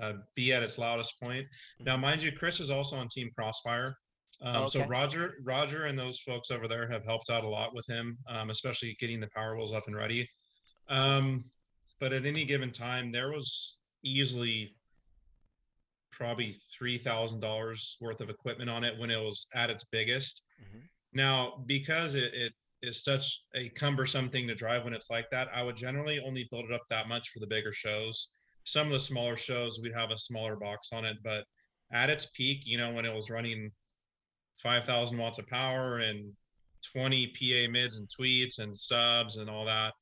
[0.00, 1.44] uh, be at its loudest point.
[1.80, 3.96] Now, mind you, Chris is also on Team Crossfire.
[4.42, 7.86] Um, So Roger, Roger, and those folks over there have helped out a lot with
[7.88, 10.28] him, um, especially getting the power wheels up and ready.
[10.88, 11.44] Um,
[11.98, 14.75] but at any given time, there was easily
[16.16, 20.42] probably three thousand dollars worth of equipment on it when it was at its biggest.
[20.60, 20.82] Mhm.
[21.12, 22.52] Now, because it, it
[22.82, 26.48] is such a cumbersome thing to drive when it's like that, I would generally only
[26.50, 28.28] build it up that much for the bigger shows.
[28.64, 31.44] Some of the smaller shows, we'd have a smaller box on it, but
[31.92, 33.70] at its peak, you know, when it was running
[34.58, 36.32] 5,000 watts of power and
[36.92, 39.94] 20 PA mids and tweets and subs and all that,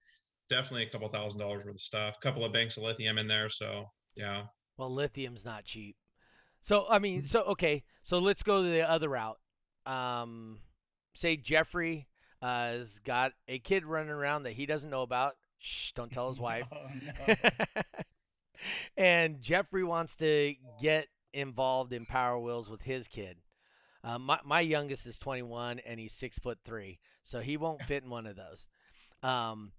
[0.48, 2.16] definitely a couple thousand dollars worth of stuff.
[2.16, 3.50] A couple of banks of lithium in there.
[3.50, 4.44] So, yeah.
[4.76, 5.96] Well, lithium's not cheap.
[6.64, 9.38] So I mean, so okay, so let's go to the other route.
[9.86, 10.58] Um,
[11.14, 12.08] say Jeffrey
[12.42, 15.36] uh, has got a kid running around that he doesn't know about.
[15.58, 16.66] Shh, don't tell his wife.
[16.72, 16.86] Oh,
[17.28, 17.34] no.
[18.96, 23.36] and Jeffrey wants to get involved in Power Wheels with his kid.
[24.02, 28.02] Uh, my my youngest is 21 and he's six foot three, so he won't fit
[28.04, 28.66] in one of those.
[29.22, 29.72] Um,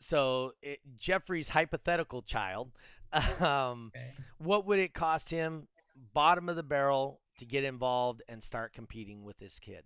[0.00, 2.70] so it, Jeffrey's hypothetical child,
[3.40, 4.12] um, Okay.
[4.38, 5.66] what would it cost him,
[6.14, 9.84] bottom of the barrel, to get involved and start competing with this kid?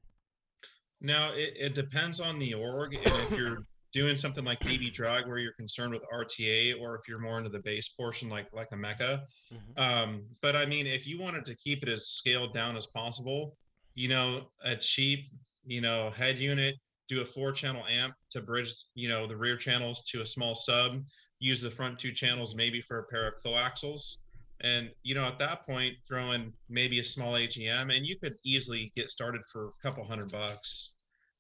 [1.01, 3.59] Now it, it depends on the org, and if you're
[3.93, 7.51] doing something like DB drag where you're concerned with RTA, or if you're more into
[7.51, 9.23] the bass portion like like a MECA.
[9.53, 9.79] Mhm.
[9.79, 13.57] Um, but I mean, if you wanted to keep it as scaled down as possible,
[13.95, 15.27] you know, a cheap,
[15.65, 16.77] you know, head unit,
[17.09, 20.55] do a four channel amp to bridge, you know, the rear channels to a small
[20.55, 21.03] sub,
[21.41, 24.19] use the front two channels maybe for a pair of coaxials.
[24.63, 28.35] And you know, at that point, throw in maybe a small AGM, and you could
[28.45, 30.93] easily get started for a couple hundred bucks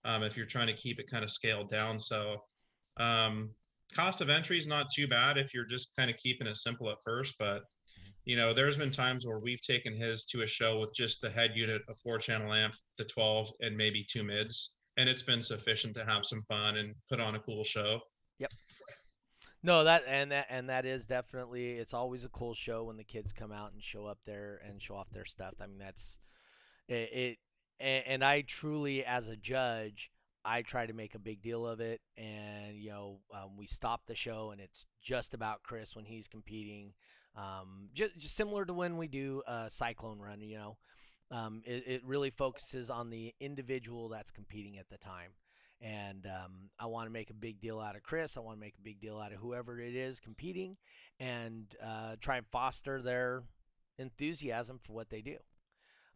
[0.04, 1.98] um, if you're trying to keep it kind of scaled down.
[1.98, 2.37] So,
[2.96, 3.50] um,
[3.94, 6.88] cost of entry is not too bad if you're just kind of keeping it simple
[6.90, 7.35] at first.
[7.38, 7.62] But
[8.24, 11.30] you know, there's been times where we've taken his to a show with just the
[11.30, 15.42] head unit, a four channel amp, the 12, and maybe two mids, and it's been
[15.42, 18.00] sufficient to have some fun and put on a cool show.
[19.62, 23.05] No, that and that and that is definitely it's always a cool show when the
[23.05, 25.55] kids come out and show up there and show off their stuff.
[25.61, 26.18] I mean that's
[26.88, 27.38] it, it
[27.81, 30.11] and, and I truly, as a judge,
[30.44, 32.01] I try to make a big deal of it.
[32.16, 36.29] And you know, um, we stop the show, and it's just about Chris when he's
[36.29, 36.92] competing.
[37.37, 40.77] Um, just, just similar to when we do a cyclone run, you know,
[41.31, 45.31] um, it, it really focuses on the individual that's competing at the time.
[45.83, 48.37] And um, I want to make a big deal out of Chris.
[48.37, 50.77] I want to make a big deal out of whoever it is competing,
[51.19, 53.43] and uh, try and foster their
[53.99, 55.37] enthusiasm for what they do.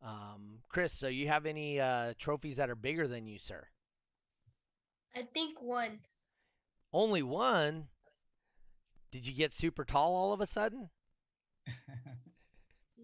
[0.02, 3.66] Um, Chris, so you have any uh, trophies that are bigger than you, sir?
[5.16, 6.00] I think one.
[6.92, 7.88] Only one.
[9.10, 10.90] Did you get super tall all of a sudden?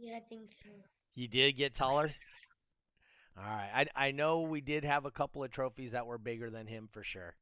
[0.01, 0.71] Yeah, I think so.
[1.15, 2.15] You did get taller.
[3.41, 3.89] All right.
[3.97, 6.89] I I know we did have a couple of trophies that were bigger than him
[6.93, 7.35] for sure.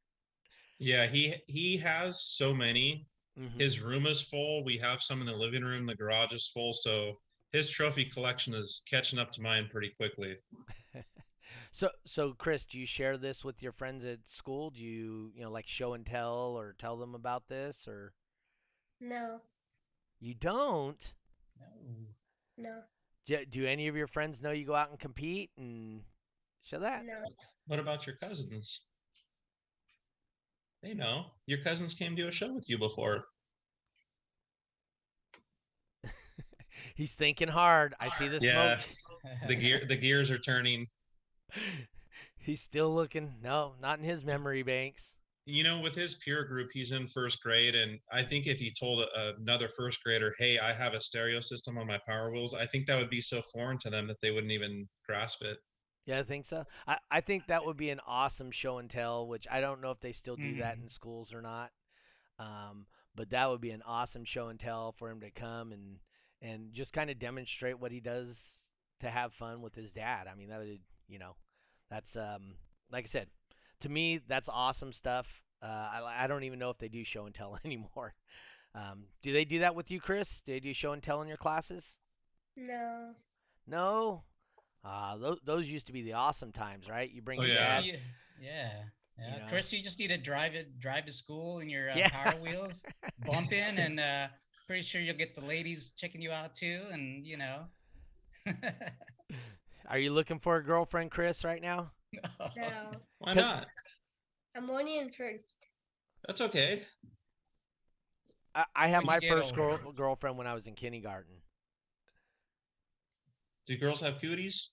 [0.77, 3.05] Yeah, he he has so many.
[3.37, 3.59] Mhm.
[3.59, 4.63] His room is full.
[4.63, 5.85] We have some in the living room.
[5.85, 6.73] The garage is full.
[6.73, 7.19] So
[7.51, 10.37] his trophy collection is catching up to mine pretty quickly.
[11.71, 14.71] So so Chris, do you share this with your friends at school?
[14.71, 18.13] Do you you know like show and tell or tell them about this or
[18.99, 19.41] No,
[20.19, 21.13] you don't?
[21.59, 21.65] no.
[22.57, 22.83] no,
[23.29, 26.01] Do, do any of your friends know you go out and compete and
[26.63, 27.05] show that?
[27.05, 27.13] no.
[27.67, 28.81] What about your cousins?
[30.81, 31.25] They know.
[31.45, 33.25] Your cousins came to a show with you before.
[36.95, 37.93] He's thinking hard.
[37.99, 38.79] I see the Yeah.
[38.81, 38.89] smoke.
[39.47, 40.87] The gear the gears are turning.
[42.39, 43.35] He's still looking.
[43.43, 45.13] No, not in his memory banks.
[45.49, 48.71] You know, with his peer group, he's in first grade, and I think if he
[48.73, 52.53] told a, another first grader, "Hey, I have a stereo system on my Power Wheels,"
[52.53, 55.59] I think that would be so foreign to them that they wouldn't even grasp it.
[56.05, 56.65] Yeah, I think so.
[56.87, 59.91] I, I think that would be an awesome show and tell, which I don't know
[59.91, 60.81] if they still do that Mhm.
[60.81, 61.71] in schools or not.
[62.39, 65.99] Um, but that would be an awesome show and tell for him to come and
[66.41, 68.67] and just kind of demonstrate what he does
[69.01, 70.27] to have fun with his dad.
[70.27, 71.37] I mean, that would you know,
[71.89, 72.57] that's um
[72.91, 73.29] like I said,
[73.81, 75.27] to me that's awesome stuff.
[75.61, 78.13] Uh, I I don't even know if they do show and tell anymore.
[78.75, 80.41] Um, do they do that with you, Chris?
[80.45, 81.97] Do they do show and tell in your classes?
[82.55, 83.11] No,
[83.67, 84.23] No.
[84.85, 87.11] Uh, those, those used to be the awesome times, right?
[87.11, 87.81] You bring Oh, your yeah.
[87.81, 87.85] dad.
[87.85, 87.95] Yeah,
[88.41, 88.71] yeah.
[89.19, 89.37] yeah.
[89.39, 89.45] know?
[89.49, 92.09] Chris, you just need to drive it, drive to school in your uh, Yeah.
[92.09, 92.81] Power Wheels,
[93.25, 94.27] bump in, and uh,
[94.67, 97.65] pretty sure you'll get the ladies checking you out too, and you know.
[99.89, 101.91] Are you looking for a girlfriend, Chris, right now?
[102.57, 103.01] no.
[103.19, 103.67] Why not?
[104.55, 105.57] I'm only in first.
[106.27, 106.83] That's okay.
[108.55, 111.35] I, I had my get first girl, girlfriend when I was in kindergarten.
[113.67, 114.71] Do girls have cooties?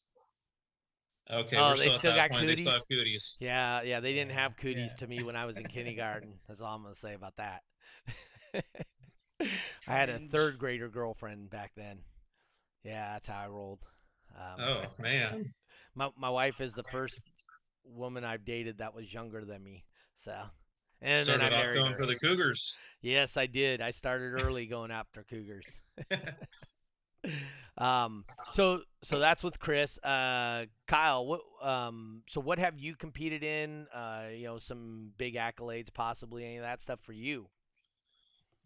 [1.30, 2.46] Okay, Oh, we're they still, still got point.
[2.46, 2.72] They still cooties?
[2.72, 3.36] have cooties.
[3.40, 4.98] Yeah, yeah, they didn't have cooties yeah.
[4.98, 6.34] to me when I was in kindergarten.
[6.48, 7.62] That's all I'm gonna say about that.
[9.88, 11.98] I had a third grader girlfriend back then.
[12.84, 13.84] Yeah, that's how I rolled.
[14.36, 15.52] Um, Oh man.
[15.96, 17.20] My my wife is the first
[17.84, 19.84] woman I've dated that was younger than me.
[20.14, 20.34] So,
[21.02, 21.98] and Started then I off married going her.
[21.98, 22.76] for the Cougars.
[23.02, 23.80] Yes, I did.
[23.80, 25.66] I started early going after cougars.
[27.78, 29.98] um, so so that's with Chris.
[29.98, 33.86] Uh, Kyle, what um, so what have you competed in?
[33.94, 37.48] Uh, you know, some big accolades, possibly any of that stuff for you.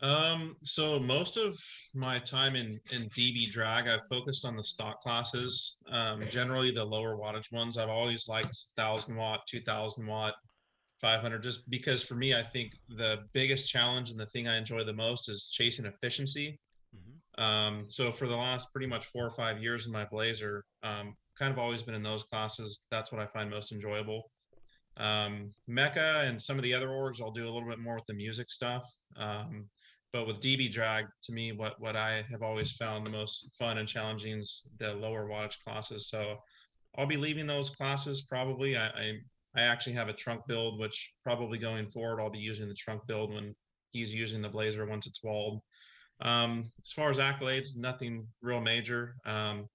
[0.03, 1.59] Um, so most of
[1.95, 5.79] my time in in DB drag, I've focused on the stock classes.
[5.91, 7.77] Um, generally the lower wattage ones.
[7.77, 10.35] I've always liked thousand watt, two thousand watt,
[11.01, 11.43] five hundred.
[11.43, 14.93] Just because for me, I think the biggest challenge and the thing I enjoy the
[14.93, 16.59] most is chasing efficiency.
[16.97, 17.43] Mhm.
[17.43, 21.15] Um, so for the last pretty much four or five years in my Blazer, um,
[21.39, 22.87] kind of always been in those classes.
[22.91, 24.31] That's what I find most enjoyable.
[24.97, 28.07] Um, MECA and some of the other orgs, I'll do a little bit more with
[28.07, 28.85] the music stuff.
[29.17, 29.69] Um,
[30.13, 33.79] but with DB drag, to me, what what I have always found the most fun
[33.79, 36.09] and challenging is the lower wattage classes.
[36.09, 36.37] So
[36.97, 38.77] I'll be leaving those classes probably.
[38.77, 39.13] I, I
[39.57, 43.07] I actually have a trunk build, which probably going forward, I'll be using the trunk
[43.07, 43.55] build when
[43.91, 45.61] he's using the Blazer once it's walled.
[46.21, 49.17] Um, as far as accolades, nothing real major.
[49.25, 49.67] Um,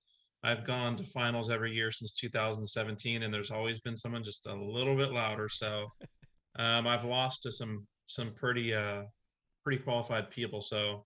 [0.44, 4.54] I've gone to finals every year since 2017, and there's always been someone just a
[4.54, 5.50] little bit louder.
[5.50, 5.88] So
[6.60, 9.04] um, I've lost to some some pretty uh,
[9.66, 10.62] pretty qualified people.
[10.62, 11.06] So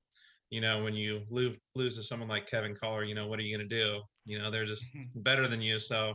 [0.52, 3.43] you know when you lose lose to someone like Kevin Collar, you know what are
[3.43, 4.02] you going to do?
[4.26, 5.80] You know they're just better than you.
[5.80, 6.13] So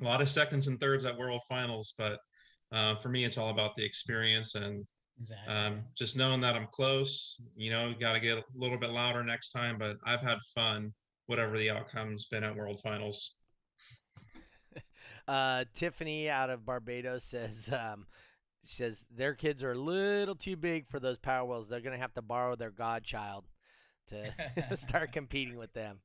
[0.00, 2.18] a lot of seconds and thirds at World Finals, but
[2.72, 4.84] uh, for me, it's all about the experience and
[5.18, 5.54] exactly.
[5.54, 9.22] um, just knowing that I'm close, you know, got to get a little bit louder
[9.24, 9.76] next time.
[9.78, 10.92] But I've had fun,
[11.26, 13.36] whatever the outcome's been at World Finals.
[15.28, 18.04] Uh, Tiffany out of Barbados says um,
[18.64, 21.68] says their kids are a little too big for those power wheels.
[21.68, 23.46] They're gonna have to borrow their godchild
[24.08, 24.32] to
[24.76, 26.00] start competing with them,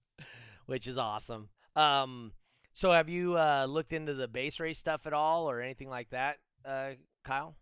[0.65, 1.49] which is awesome.
[1.75, 2.31] Um,
[2.73, 6.09] So have you uh, looked into the bass race stuff at all or anything like
[6.09, 6.91] that, uh,
[7.23, 7.55] Kyle?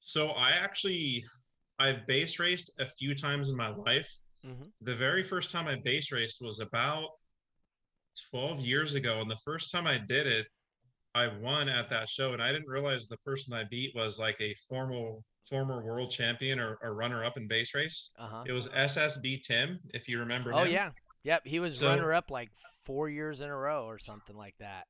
[0.00, 1.24] So I actually
[1.78, 4.10] I've bass raced a few times in my life.
[4.44, 4.70] Mhm.
[4.80, 7.10] The very first time I bass raced was about
[8.30, 10.46] 12 years ago, and the first time I did it,
[11.16, 14.36] I won at that show, and I didn't realize the person I beat was like
[14.40, 18.10] a formal former world champion or, or runner up in bass race.
[18.18, 18.44] Uh huh.
[18.46, 20.72] It was SSB Tim, if you remember Oh him.
[20.72, 20.90] yeah,
[21.22, 21.40] yep.
[21.46, 22.50] He was So- runner up like
[22.84, 24.84] four years in a row or something like that.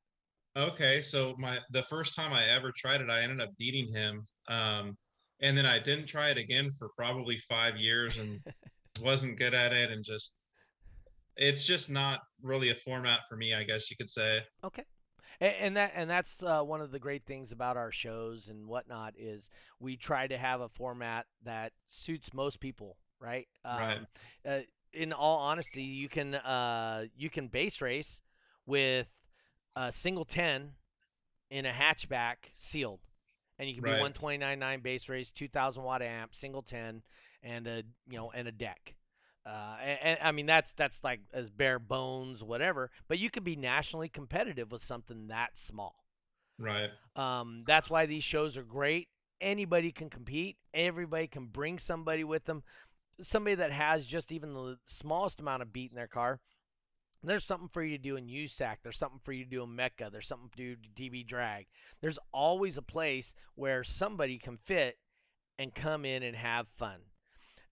[0.57, 4.25] Okay, so my the first time I ever tried it, I ended up beating him.
[4.49, 4.97] Um,
[5.41, 8.41] and then I didn't try it again for probably five years and
[9.03, 10.35] wasn't good at it and just
[11.37, 14.41] it's just not really a format for me, I guess you could say.
[14.65, 14.83] Okay.
[15.41, 18.67] And, and that and that's uh, one of the great things about our shows and
[18.67, 23.49] whatnot is we try to have a format that suits most people, right?
[23.65, 23.99] Right.
[23.99, 24.07] Um,
[24.49, 24.59] uh,
[24.93, 28.23] in all honesty, you can uh, you can bass race
[28.67, 29.07] with
[29.75, 30.73] a single ten
[31.51, 33.01] in a hatchback sealed,
[33.59, 33.95] and you can Right.
[33.95, 37.03] be 129.9 bass race, 2,000 watt amp, single ten,
[37.43, 38.95] and a you know and a deck.
[39.47, 42.91] Uh, and, and I mean that's that's like as bare bones, whatever.
[43.09, 45.95] But you could be nationally competitive with something that small.
[46.59, 46.91] Right.
[47.15, 49.09] Um, that's why these shows are great.
[49.41, 50.57] Anybody can compete.
[50.75, 52.63] Everybody can bring somebody with them.
[53.21, 56.41] Somebody that has just even the smallest amount of beat in their car.
[57.23, 58.77] There's something for you to do in USAC.
[58.83, 60.11] There's something for you to do in MECA.
[60.13, 61.67] There's something to do in DB Drag.
[62.01, 64.99] There's always a place where somebody can fit
[65.59, 67.01] and come in and have fun.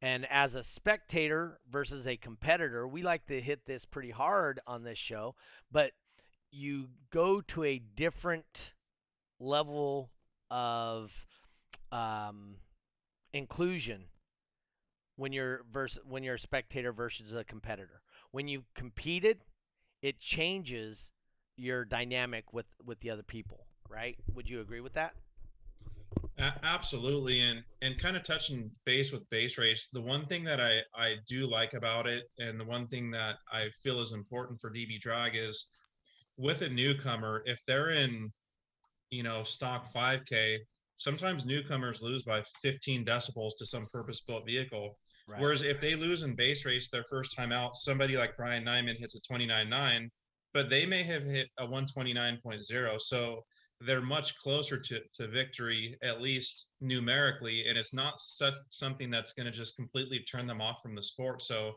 [0.05, 4.85] And as a spectator versus a competitor, we like to hit this pretty hard on
[4.85, 5.35] this show,
[5.73, 5.93] but
[6.51, 8.75] you go to a different
[9.41, 10.11] level
[10.51, 11.11] of
[11.91, 12.57] um,
[13.33, 14.05] inclusion
[15.17, 18.03] when you're versus when you're a spectator versus a competitor.
[18.31, 19.47] When you've competed,
[20.03, 21.13] it changes
[21.57, 24.19] your dynamic with with the other people, right?
[24.35, 25.15] Would you agree with that?
[26.39, 27.41] Absolutely.
[27.41, 31.17] And and kind of touching base with bass race, the one thing that I I
[31.29, 35.01] do like about it, and the one thing that I feel is important for DB
[35.01, 35.69] Drag is
[36.37, 38.33] with a newcomer, if they're in,
[39.11, 40.59] you know, stock 5K,
[40.97, 44.99] sometimes newcomers lose by 15 decibels to some purpose-built vehicle.
[45.29, 45.41] Right.
[45.41, 48.99] Whereas if they lose in bass race their first time out, somebody like Brian Nyman
[48.99, 50.09] hits a 29.9,
[50.53, 53.01] but they may have hit a 129.0.
[53.01, 53.45] So
[53.87, 57.69] they're much closer to, to victory, at least numerically.
[57.69, 61.03] And it's not such something that's going to just completely turn them off from the
[61.03, 61.43] sport.
[61.43, 61.75] So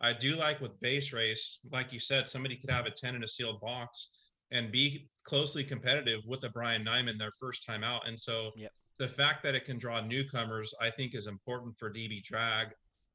[0.00, 3.24] I do like with bass race, like you said, somebody could have a 10 in
[3.24, 4.10] a sealed box
[4.50, 8.06] and be closely competitive with a Brian Nyman their first time out.
[8.06, 8.72] And so Yep.
[8.98, 12.68] the fact that it can draw newcomers, I think, is important for DB Drag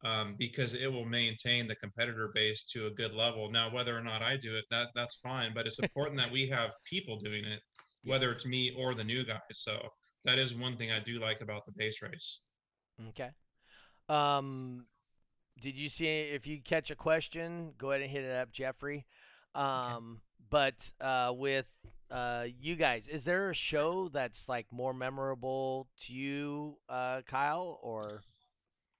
[0.04, 3.52] um, because it will maintain the competitor base to a good level.
[3.52, 5.54] Now, whether or not I do it, that that's fine.
[5.54, 7.62] But it's important that we have people doing it,
[8.04, 9.40] whether it's me or the new guys.
[9.52, 9.80] So
[10.26, 12.42] that is one thing I do like about the bass race.
[13.10, 13.30] Okay.
[14.10, 14.86] Um,
[15.62, 19.06] did you see if you catch a question, go ahead and hit it up, Jeffrey.
[19.56, 21.68] Um, but uh, with
[22.10, 27.80] uh, you guys, is there a show that's like more memorable to you, uh, Kyle,
[27.82, 28.22] or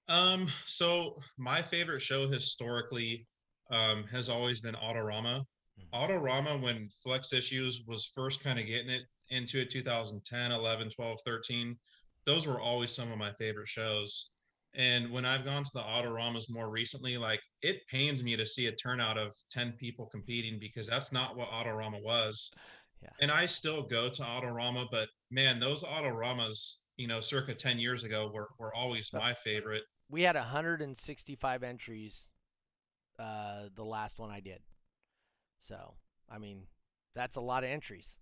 [0.08, 3.26] Um, so my favorite show historically
[3.70, 5.44] um, has always been Autorama.
[5.78, 5.90] Mhm.
[5.92, 11.18] Autorama, when Flex Issues was first kind of getting it into it, 2010, 11, 12,
[11.24, 11.78] 13,
[12.24, 14.30] those were always some of my favorite shows.
[14.74, 18.66] And when I've gone to the Autoramas more recently, like it pains me to see
[18.66, 22.50] a turnout of 10 people competing because that's not what Autorama was.
[23.02, 23.10] Yeah.
[23.20, 28.04] And I still go to Autorama, but man, those Autoramas, you know, circa 10 years
[28.04, 29.82] ago were, were always my favorite.
[30.08, 32.28] we had 165 entries
[33.18, 34.60] uh, the last one I did.
[35.62, 35.94] So,
[36.30, 36.64] I mean,
[37.14, 38.18] that's a lot of entries.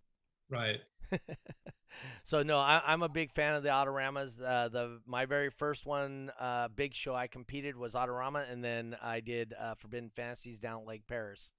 [0.48, 0.80] Right.
[2.24, 4.40] so no, I, I'm a big fan of the Autoramas.
[4.40, 8.96] Uh, the my very first one, uh, big show I competed was Autorama, and then
[9.02, 11.52] I did uh, Forbidden Fantasies down at Lake Perris.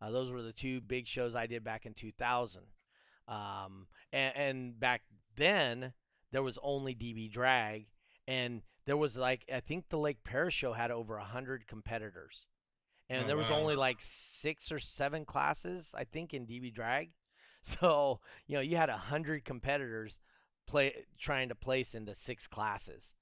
[0.00, 2.62] Uh, those were the two big shows I did back in 2000.
[3.28, 5.02] Um, and, and back
[5.36, 5.92] then
[6.32, 7.86] there was only DB Drag,
[8.28, 12.46] and there was like I think the Lake Perris show had over a hundred competitors,
[13.08, 13.58] and Oh, there was wow.
[13.58, 17.10] only like six or seven classes I think in DB Drag.
[17.62, 20.20] So you know you had a hundred competitors
[20.68, 23.12] play trying to place into six classes.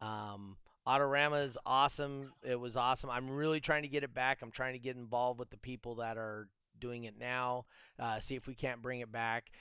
[0.00, 0.56] Um,
[0.88, 2.20] Autorama is awesome.
[2.42, 3.10] It was awesome.
[3.10, 4.42] I'm really trying to get it back.
[4.42, 6.48] I'm trying to get involved with the people that are
[6.80, 7.66] doing it now.
[7.96, 9.52] Uh, see if we can't bring it back.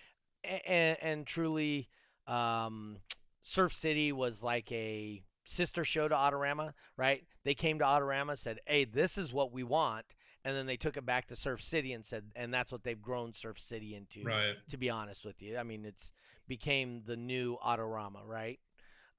[0.43, 1.87] And, and truly,
[2.25, 2.97] um,
[3.43, 7.23] Surf City was like a sister show to Autorama, right?
[7.43, 10.05] They came to Autorama, said, "Hey, this is what we want,"
[10.43, 13.01] and then they took it back to Surf City and said, and that's what they've
[13.01, 14.23] grown Surf City into.
[14.23, 14.55] Right.
[14.69, 16.11] To be honest with you, I mean, it's
[16.47, 18.59] became the new Autorama, right?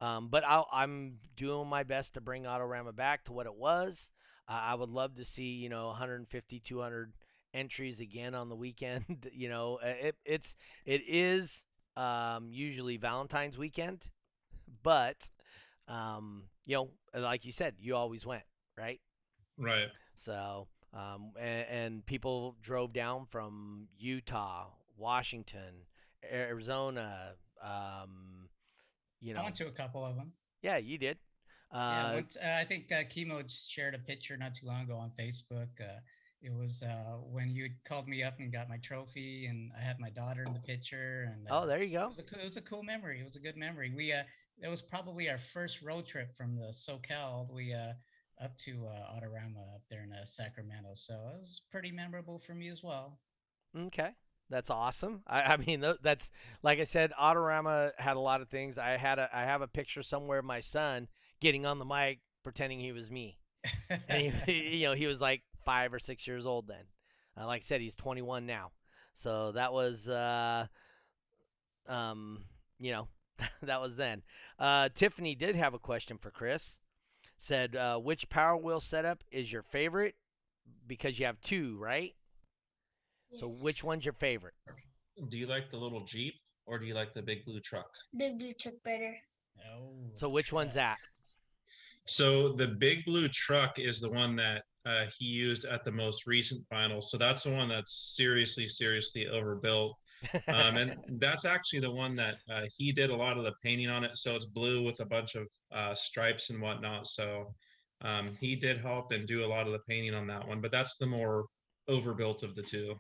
[0.01, 4.11] Um, but I'll, I'm doing my best to bring Autorama back to what it was.
[4.49, 7.13] Uh, I would love to see, you know, 150, 200
[7.55, 9.29] entries again on the weekend.
[9.33, 11.63] you know, it, it's it is
[11.97, 14.03] um, usually Valentine's weekend,
[14.83, 15.31] but
[15.89, 18.45] um, you know, like you said, you always went,
[18.77, 19.01] right?
[19.59, 19.89] Right.
[20.17, 24.67] So, um, and, and people drove down from Utah,
[24.97, 25.87] Washington,
[26.31, 27.33] Arizona.
[27.63, 28.49] Um,
[29.21, 30.33] you know, I went to a couple of them.
[30.63, 31.19] yeah, you did.
[31.73, 34.83] Yeah, I, Uh, went, uh, I think uh, Chemo shared a picture not too long
[34.83, 35.69] ago on Facebook.
[35.81, 36.01] Uh,
[36.43, 39.99] it was uh, when you called me up and got my trophy, and I had
[40.01, 41.31] my daughter in the picture.
[41.33, 42.01] And uh, oh, there you go.
[42.01, 42.09] it go.
[42.09, 43.21] was, a, coo- it was a cool memory.
[43.21, 43.93] It was a good memory.
[43.95, 44.23] We uh,
[44.61, 48.57] it was probably our first road trip from the SoCal all the way uh, up
[48.59, 50.91] to uh, Autorama up there in uh, Sacramento.
[50.95, 53.19] So it was pretty memorable for me as well.
[53.77, 54.11] Okay.
[54.51, 55.23] That's awesome.
[55.27, 56.31] I, I mean, that's
[56.63, 57.13] like I said.
[57.19, 58.77] Autorama had a lot of things.
[58.77, 61.09] I had a, I have a picture somewhere of my son
[61.41, 63.39] getting on the mic pretending he was me,
[64.09, 66.85] and he, you know, he was like five or six years old then.
[67.41, 68.73] Uh, like I said, he's 21 now.
[69.15, 70.67] So that was, uh,
[71.89, 72.45] um,
[72.79, 73.09] you know,
[73.63, 74.23] that was then.
[74.59, 76.79] Uh, Tiffany did have a question for Chris.
[77.39, 80.15] Said, uh, which Power Wheel setup is your favorite?
[80.87, 82.15] Because you have two, right?
[83.39, 84.55] So which one's your favorite?
[85.29, 86.35] Do you like the little Jeep
[86.67, 87.91] or do you like the big blue truck?
[88.17, 89.17] Big blue truck better.
[89.75, 90.99] oh, So which one's that?
[92.07, 96.27] So the big blue truck is the one that uh, he used at the most
[96.27, 97.11] recent finals.
[97.11, 99.97] So that's the one that's seriously, seriously overbuilt.
[100.49, 103.89] Um, and that's actually the one that uh, he did a lot of the painting
[103.89, 104.17] on it.
[104.17, 107.07] So it's blue with a bunch of uh, stripes and whatnot.
[107.07, 107.55] So
[108.03, 110.61] um, he did help and do a lot of the painting on that one.
[110.61, 111.47] But that's the more
[111.89, 112.95] overbuilt of the two.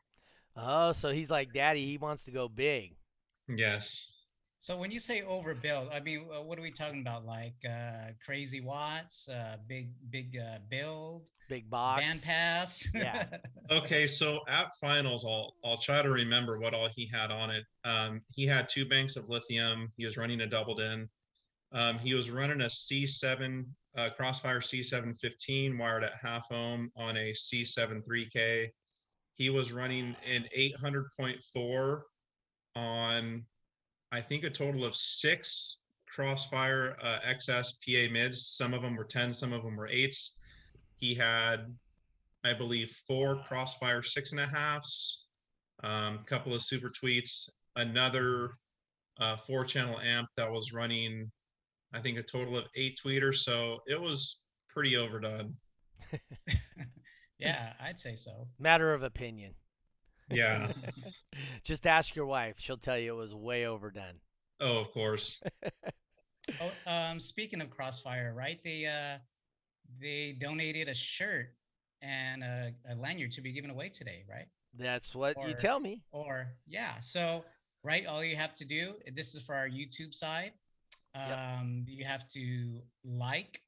[0.57, 1.85] oh, so he's like daddy.
[1.87, 2.97] He wants to go big.
[3.49, 4.12] Yes.
[4.63, 7.27] So when you say overbuilt, I mean, uh, what are we talking about?
[7.27, 12.01] Like uh, crazy watts, uh, big big uh, build, Big box.
[12.01, 12.89] band pass.
[12.95, 13.27] Yeah.
[13.73, 17.65] Okay, so at finals, I'll I'll try to remember what all he had on it.
[17.83, 19.91] Um, he had two banks of lithium.
[19.97, 21.09] He was running a double DIN.
[21.73, 23.65] Um, he was running a C7
[23.97, 28.69] uh, Crossfire C715 wired at half ohm on a C7 3K.
[29.35, 32.01] He was running an 800.4
[32.77, 33.45] on,
[34.13, 35.79] I think, a total of six
[36.15, 38.47] Crossfire uh, XS PA mids.
[38.47, 40.37] Some of them were 10, some of them were eights.
[40.97, 41.75] He had
[42.45, 45.27] I believe, four Crossfire six and a halves,
[45.83, 48.51] a um, couple of super tweets, another
[49.21, 51.31] uh, four channel amp that was running,
[51.93, 53.37] I think, a total of eight tweeters.
[53.37, 55.55] So it was pretty overdone.
[57.39, 58.49] yeah, I'd say so.
[58.59, 59.55] Matter of opinion.
[60.33, 60.72] Yeah.
[61.64, 62.57] Just ask your wife.
[62.59, 64.20] She'll tell you it was way overdone.
[64.61, 65.43] oh, of course.
[66.61, 68.59] Oh, um, speaking of Crossfire, right?
[68.64, 69.18] They uh,
[70.01, 71.55] they donated a shirt
[72.03, 74.47] and a, a lanyard to be given away today, right?
[74.76, 76.03] That's what you tell me.
[76.11, 77.45] Or yeah, so
[77.85, 78.95] right, all you have to do.
[79.14, 80.53] This is for our YouTube side.
[81.14, 81.39] Yep.
[81.39, 83.62] Um, you have to like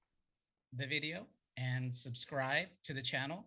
[0.76, 3.44] the video and subscribe to the channel.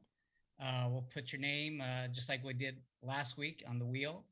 [0.61, 4.23] Uh, we'll put your name uh, just like we did last week on the wheel,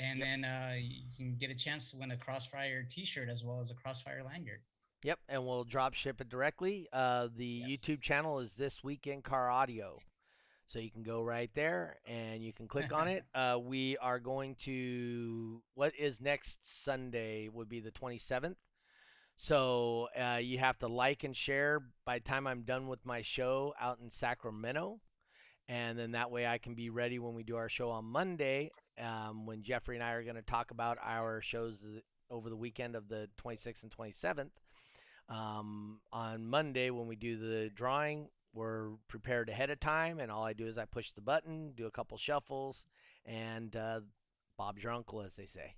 [0.00, 0.26] and Yep.
[0.26, 3.70] then uh, you can get a chance to win a Crossfire T-shirt as well as
[3.70, 4.60] a Crossfire lanyard.
[5.04, 6.88] Yep, and we'll drop ship it directly.
[6.92, 7.80] Uh, the Yes.
[7.80, 10.00] YouTube channel is this weekend car audio,
[10.66, 13.24] so you can go right there and you can click on it.
[13.34, 18.56] Uh, we are going to what is next Sunday would be the 27th.
[19.36, 23.22] So uh, you have to like and share by the time I'm done with my
[23.22, 24.98] show out in Sacramento,
[25.68, 28.70] and then that way I can be ready when we do our show on Monday.
[29.00, 31.76] Um, when Jeffrey and I are going to talk about our shows
[32.30, 34.50] over the weekend of the 26th and 27th.
[35.28, 40.44] Um, on Monday, when we do the drawing, we're prepared ahead of time, and all
[40.44, 42.86] I do is I push the button, do a couple shuffles,
[43.26, 44.00] and uh,
[44.56, 45.74] Bob's your uncle, as they say.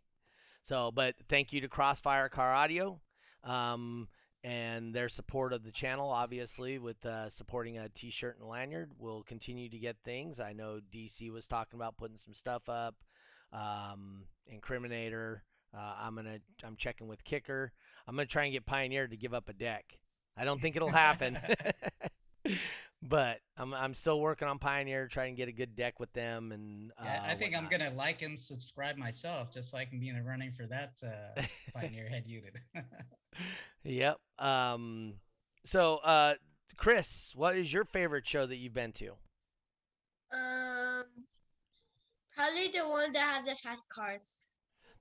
[0.62, 3.00] So, but thank you to Crossfire Car Audio
[3.44, 4.08] um,
[4.42, 8.90] and their support of the channel, obviously, with uh, supporting a t shirt and lanyard.
[8.98, 10.40] We'll continue to get things.
[10.40, 12.94] I know DC was talking about putting some stuff up,
[13.52, 15.40] um, Incriminator.
[15.76, 16.38] Uh, I'm gonna.
[16.64, 17.72] I'm checking with Kicker.
[18.06, 19.98] I'm gonna try and get Pioneer to give up a deck.
[20.36, 21.38] I don't think it'll happen,
[23.02, 26.52] but I'm I'm still working on Pioneer, trying to get a good deck with them.
[26.52, 29.98] And Yeah, I uh, think I'm gonna like and subscribe myself, just so I can
[30.00, 31.42] be in the running for that uh,
[31.74, 32.56] Pioneer head unit.
[33.84, 34.18] Yep.
[34.38, 35.14] Um.
[35.64, 36.34] So, uh,
[36.76, 39.16] Chris, what is your favorite show that you've been to?
[40.32, 41.04] Um,
[42.34, 44.42] probably the one that have the fast cars.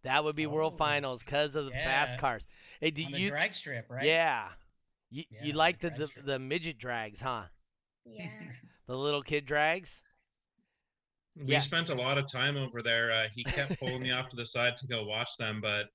[0.04, 2.48] That would be World Oh, Finals because of the fast cars.
[2.80, 3.30] Hey, do on the you?
[3.30, 4.06] drag strip, right?
[4.06, 4.50] Yeah.
[5.10, 7.44] You Yeah, you like the, the the midget drags, huh?
[8.06, 8.30] Yeah.
[8.88, 10.02] The little kid drags.
[11.36, 11.60] We Yeah.
[11.60, 13.12] spent a lot of time over there.
[13.12, 15.90] Uh, he kept pulling me off to the side to go watch them, but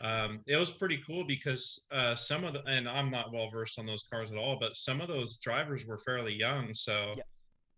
[0.00, 3.80] um, it was pretty cool because uh, some of the and I'm not well versed
[3.80, 6.72] on those cars at all, but some of those drivers were fairly young.
[6.72, 7.26] So Yep.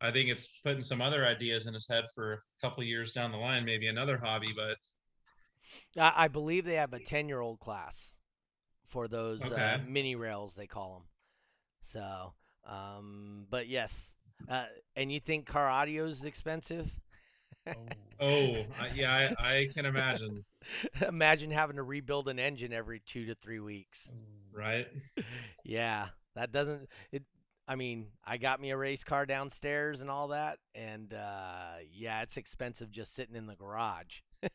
[0.02, 3.30] I think it's putting some other ideas in his head for a couple years down
[3.32, 4.52] the line, maybe another hobby.
[4.54, 4.76] But
[5.96, 8.12] I, I believe they have a ten-year-old class
[8.86, 11.08] for those uh, mini rails they call them.
[11.80, 12.34] So,
[12.68, 14.14] um, but yes,
[14.48, 14.64] uh,
[14.96, 16.90] and you think car audio is expensive?
[17.66, 17.74] Oh.
[18.20, 20.44] oh I, yeah, I, I can imagine,
[21.06, 24.08] Imagine having to rebuild an engine every two to three weeks.
[24.52, 24.88] Right?
[25.64, 27.22] Yeah, that doesn't it.
[27.66, 32.22] I mean, I got me a race car downstairs and all that, and uh, yeah,
[32.22, 34.20] it's expensive just sitting in the garage.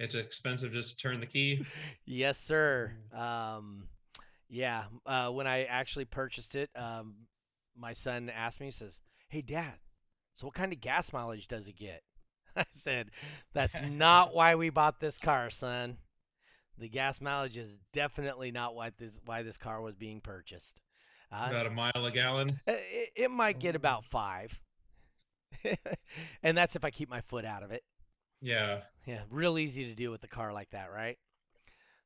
[0.00, 1.66] It's expensive just to turn the key.
[2.06, 2.94] Yes, sir.
[3.14, 3.84] Um,
[4.50, 7.14] yeah, uh, when I actually purchased it, um,
[7.76, 8.98] my son asked me, he says,
[9.28, 9.74] "Hey, Dad,
[10.36, 12.02] so what kind of gas mileage does it get?"
[12.56, 13.10] I said,
[13.54, 15.98] "That's not why we bought this car, son.
[16.78, 20.80] The gas mileage is definitely not why this why this car was being purchased.
[21.32, 22.60] Uh, About a mile a gallon.
[22.66, 24.58] Uh, It, it might get about five,
[26.42, 27.82] and that's if I keep my foot out of it.
[28.40, 28.80] Yeah.
[29.06, 31.18] Yeah, real easy to do with a car like that, right?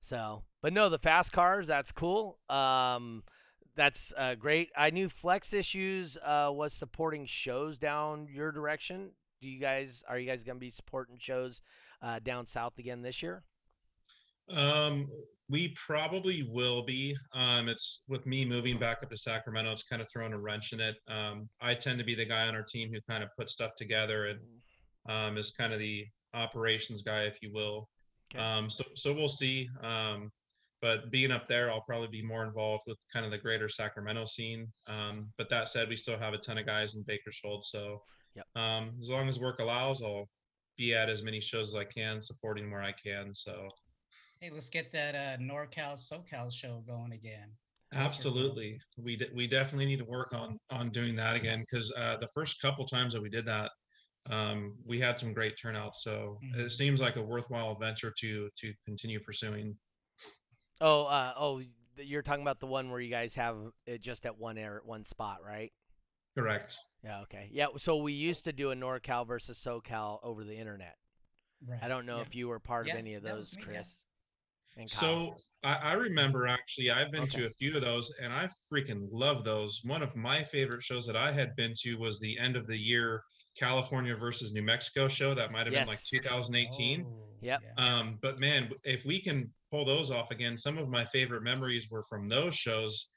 [0.04, 2.38] So, but no, the fast cars, that's cool.
[2.50, 3.22] Um,
[3.74, 4.68] that's uh, great.
[4.76, 9.12] I knew Flex Issues uh, was supporting shows down your direction.
[9.40, 11.62] Do you guys are you guys gonna be supporting shows
[12.02, 13.44] uh, down south again this year?
[14.50, 15.08] Um,
[15.48, 17.16] we probably will be.
[17.32, 20.74] Um, it's with me moving back up to Sacramento, it's kind of throwing a wrench
[20.74, 20.96] in it.
[21.08, 23.74] Um, I tend to be the guy on our team who kind of puts stuff
[23.74, 24.40] together and
[25.08, 27.88] um, is kind of the operations guy, if you will.
[28.34, 28.42] Okay.
[28.44, 29.68] Um, so so we'll see.
[29.82, 30.30] Um,
[30.82, 34.26] but being up there, I'll probably be more involved with kind of the greater Sacramento
[34.26, 34.70] scene.
[34.86, 38.02] Um, but that said, we still have a ton of guys in Bakersfield, so
[38.36, 38.46] Yep.
[38.56, 40.28] um, as long as work allows, I'll
[40.76, 43.32] be at as many shows as I can, supporting where I can.
[43.32, 43.68] So
[44.40, 47.48] Hey, let's get that uh, NorCal SoCal show going again.
[47.92, 48.00] Those.
[48.02, 52.16] Absolutely, we de- we definitely need to work on on doing that again because uh,
[52.16, 53.70] the first couple times that we did that,
[54.30, 55.96] um, we had some great turnout.
[55.96, 59.76] So it seems like a worthwhile venture to to continue pursuing.
[60.80, 61.60] Oh, uh, oh,
[61.96, 63.56] you're talking about the one where you guys have
[63.86, 65.72] it just at one air, at one spot, right?
[66.36, 66.78] Correct.
[67.04, 67.20] Yeah.
[67.22, 67.48] Okay.
[67.52, 67.66] Yeah.
[67.76, 70.96] So we used to do a NorCal versus SoCal over the internet.
[71.66, 71.78] Right.
[71.82, 72.22] I don't know yeah.
[72.22, 73.62] if you were part Yeah, of any of those, me.
[73.62, 73.96] Chris.
[74.76, 75.00] and Kyle.
[75.00, 79.06] So I, I remember actually, I've been to a few of those, and I freaking
[79.12, 79.80] love those.
[79.84, 82.78] One of my favorite shows that I had been to was the end of the
[82.78, 83.22] year
[83.58, 85.34] California versus New Mexico show.
[85.34, 87.04] That might have been like 2018.
[87.06, 87.60] Oh, Yep.
[87.62, 87.84] yeah.
[87.84, 91.88] Um, but man, if we can pull those off again, some of my favorite memories
[91.90, 93.08] were from those shows.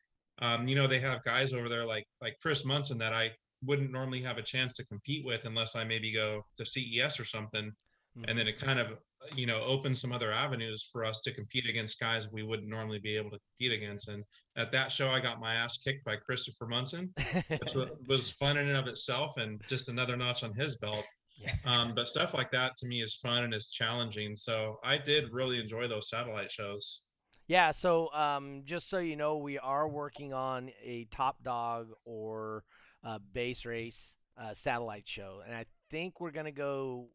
[0.41, 3.31] Um, you know, they have guys over there like like Chris Munson that I
[3.63, 7.25] wouldn't normally have a chance to compete with unless I maybe go to CES or
[7.25, 7.71] something.
[8.17, 8.25] Mhm.
[8.27, 8.97] And then it kind of
[9.35, 12.99] you know open some other avenues for us to compete against guys we wouldn't normally
[12.99, 14.07] be able to compete against.
[14.07, 14.23] And
[14.55, 17.13] at that show, I got my ass kicked by Christopher Munson,
[17.47, 17.73] which
[18.07, 21.05] was fun in and of itself, and just another notch on his belt
[21.39, 21.53] yeah.
[21.65, 24.35] um, but stuff like that to me is fun and is challenging.
[24.35, 27.03] So I did really enjoy those satellite shows.
[27.47, 32.63] Yeah, so um, just so you know, we are working on a top dog or
[33.05, 37.07] uh, bass race uh, satellite show, and I think we're gonna go.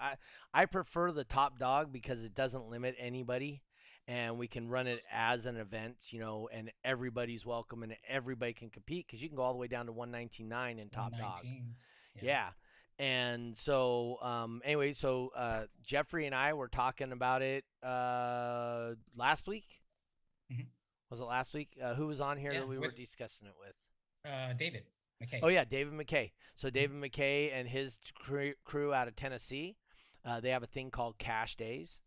[0.00, 0.14] I
[0.52, 3.62] I prefer the top dog because it doesn't limit anybody,
[4.08, 8.52] and we can run it as an event, you know, and everybody's welcome and everybody
[8.52, 11.44] can compete because you can go all the way down to 199 in top dog.
[11.44, 11.84] 19s,
[12.20, 12.48] Yeah.
[12.98, 19.48] And so, um, anyway, so uh, Jeffrey and I were talking about it uh, last
[19.48, 19.80] week.
[20.52, 20.66] Mhm.
[21.08, 21.78] Was it last week?
[21.82, 23.74] Uh, who was on here Yeah, that we were discussing it with?
[24.30, 24.84] Uh, David
[25.22, 25.40] McKay.
[25.42, 26.32] Oh yeah, David McKay.
[26.56, 29.76] So David McKay and his crew, crew out of Tennessee,
[30.24, 32.00] uh, they have a thing called Cash Days,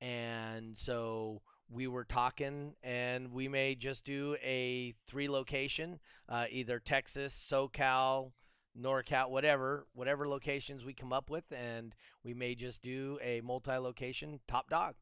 [0.00, 5.98] and so we were talking, and we may just do a three location,
[6.28, 8.32] uh, either Texas, SoCal,
[8.80, 11.94] NorCal, whatever, whatever locations we come up with, and
[12.24, 14.94] we may just do a multi-location top dog,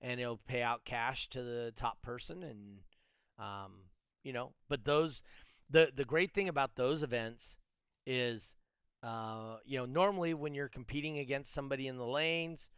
[0.00, 2.78] and it'll pay out cash to the top person, and
[3.38, 3.72] um,
[4.22, 5.22] you know, but those
[5.70, 7.56] the the great thing about those events
[8.06, 8.54] is
[9.02, 12.68] uh, you know normally when you're competing against somebody in the lanes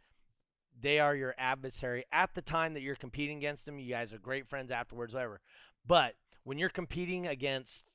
[0.79, 4.17] they are your adversary at the time that you're competing against them you guys are
[4.17, 5.39] great friends afterwards whatever
[5.85, 7.85] but when you're competing against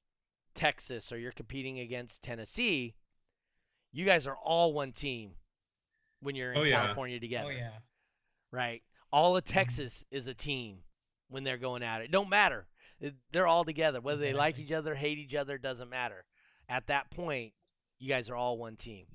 [0.54, 2.94] texas or you're competing against tennessee
[3.92, 5.32] you guys are all one team
[6.20, 6.82] when you're in Oh, yeah.
[6.82, 7.48] California together.
[7.48, 7.70] Oh yeah.
[8.52, 8.82] right?
[9.12, 10.78] All of Texas is a team
[11.28, 12.10] when they're going at it.
[12.10, 12.66] Don't matter.
[13.00, 14.00] It- They're all together.
[14.00, 16.24] Whether they like each other, hate each other, doesn't matter.
[16.68, 17.52] At that point,
[17.98, 19.06] you guys are all one team.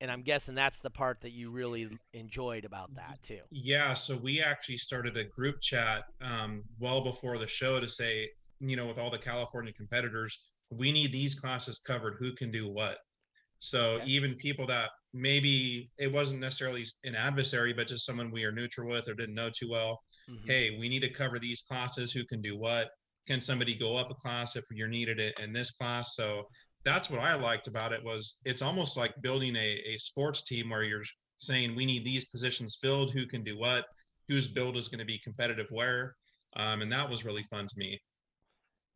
[0.00, 3.40] And I'm guessing that's the part that you really enjoyed about that too.
[3.50, 8.28] Yeah, so we actually started a group chat um, well before the show to say,
[8.60, 10.38] you know, with all the California competitors,
[10.70, 12.16] we need these classes covered.
[12.18, 12.98] Who can do what?
[13.58, 14.06] So Okay.
[14.06, 18.88] even people that maybe it wasn't necessarily an adversary, but just someone we are neutral
[18.88, 20.04] with or didn't know too well.
[20.28, 20.46] Mhm.
[20.46, 22.12] Hey, we need to cover these classes.
[22.12, 22.90] Who can do what?
[23.26, 26.14] Can somebody go up a class if you're needed it in this class?
[26.14, 26.48] So
[26.84, 30.70] that's what I liked about it was it's almost like building a, a sports team
[30.70, 31.02] where you're
[31.38, 33.84] saying we need these positions filled, who can do what,
[34.28, 36.14] whose build is going to be competitive where.
[36.54, 38.00] Um, and that was really fun to me.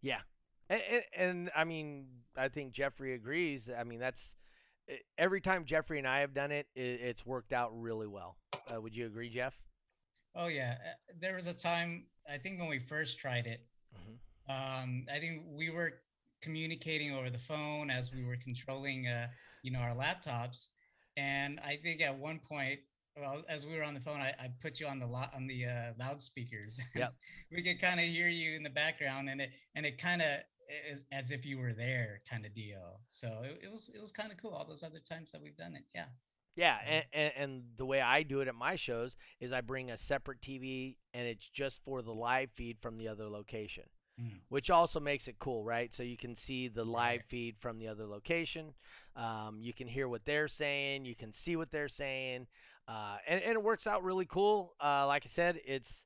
[0.03, 0.21] Yeah,
[0.69, 2.07] and, and, and I mean,
[2.37, 3.69] I think Jeffrey agrees.
[3.69, 4.37] I mean, that's
[5.19, 8.37] every time Jeffrey and I have done it, it it's worked out really well.
[8.73, 9.55] Uh, would you agree, Jeff?
[10.35, 10.77] Oh yeah.
[10.85, 13.67] Uh, There was a time I think when we first tried it.
[13.95, 14.19] Mhm.
[14.49, 16.03] Um, I think we were
[16.43, 19.29] communicating over the phone as we were controlling, uh,
[19.63, 20.69] you know, our laptops,
[21.17, 22.81] and I think at one point,
[23.17, 25.47] well, as we were on the phone, I, I put you on the lo- on
[25.47, 26.81] the uh, loudspeakers.
[26.95, 27.15] Yep.
[27.51, 30.41] we could kind of hear you in the background, and it and it kind of
[30.93, 33.01] is as if you were there, kind of deal.
[33.09, 34.51] So it, it was it was kind of cool.
[34.53, 36.07] All those other times that we've done it, yeah.
[36.57, 39.91] Yeah, and, and, and the way I do it at my shows is I bring
[39.91, 43.85] a separate TV and it's just for the live feed from the other location,
[44.21, 44.41] Mm.
[44.49, 45.95] which also makes it cool, right?
[45.95, 48.75] So you can see the live feed from the other location.
[49.17, 52.49] Um, you can hear what they're saying, you can see what they're saying,
[52.89, 54.75] uh, and, and it works out really cool.
[54.83, 56.05] Uh, like I said, it's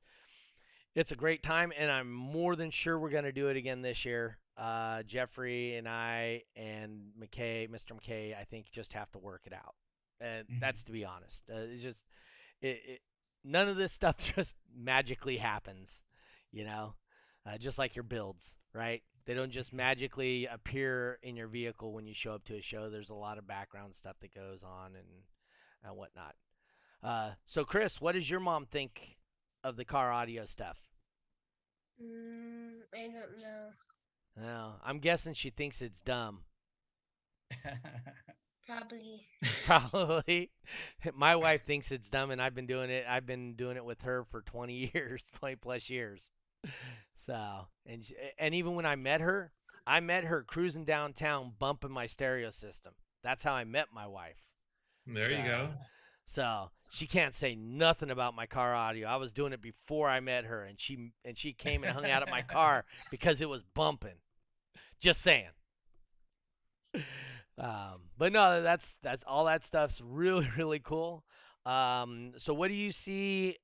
[0.93, 3.81] it's a great time, and I'm more than sure we're going to do it again
[3.81, 4.37] this year.
[4.57, 7.91] Uh, Jeffrey and I and McKay, Mr.
[7.93, 9.75] McKay, I think just have to work it out.
[10.21, 10.59] And Mhm.
[10.59, 11.43] that's to be honest.
[11.49, 12.05] Uh, it's just
[12.61, 13.01] it, it,
[13.43, 16.01] none of this stuff just magically happens,
[16.51, 16.95] you know,
[17.45, 19.03] uh, just like your builds, right?
[19.25, 22.89] They don't just magically appear in your vehicle when you show up to a show.
[22.89, 25.07] There's a lot of background stuff that goes on and
[25.83, 26.35] and whatnot.
[27.03, 29.17] Uh, so, Chris, what does your mom think
[29.63, 30.77] of the car audio stuff?
[32.01, 33.69] Mm, I don't know.
[34.41, 36.41] Oh, I'm guessing she thinks it's dumb.
[38.67, 39.21] Probably.
[39.65, 40.51] Probably.
[41.13, 43.05] My wife thinks it's dumb, and I've been doing it.
[43.07, 46.29] I've been doing it with her for 20 years, 20 plus years.
[47.13, 49.51] So, and sh- and even when I met her,
[49.85, 52.93] I met her cruising downtown, bumping my stereo system.
[53.23, 54.41] That's how I met my wife.
[55.05, 55.69] There you go.
[56.25, 59.07] So she can't say nothing about my car audio.
[59.07, 62.09] I was doing it before I met her, and she and she came and hung
[62.09, 64.17] out at my car because it was bumping.
[65.01, 65.49] Just saying.
[67.57, 71.23] Um, but no, that's that's all that stuff's really really cool.
[71.65, 73.57] Um, so what do you see?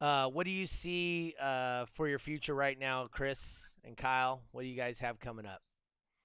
[0.00, 4.42] Uh, what do you see uh, for your future right now, Chris and Kyle?
[4.52, 5.60] What do you guys have coming up?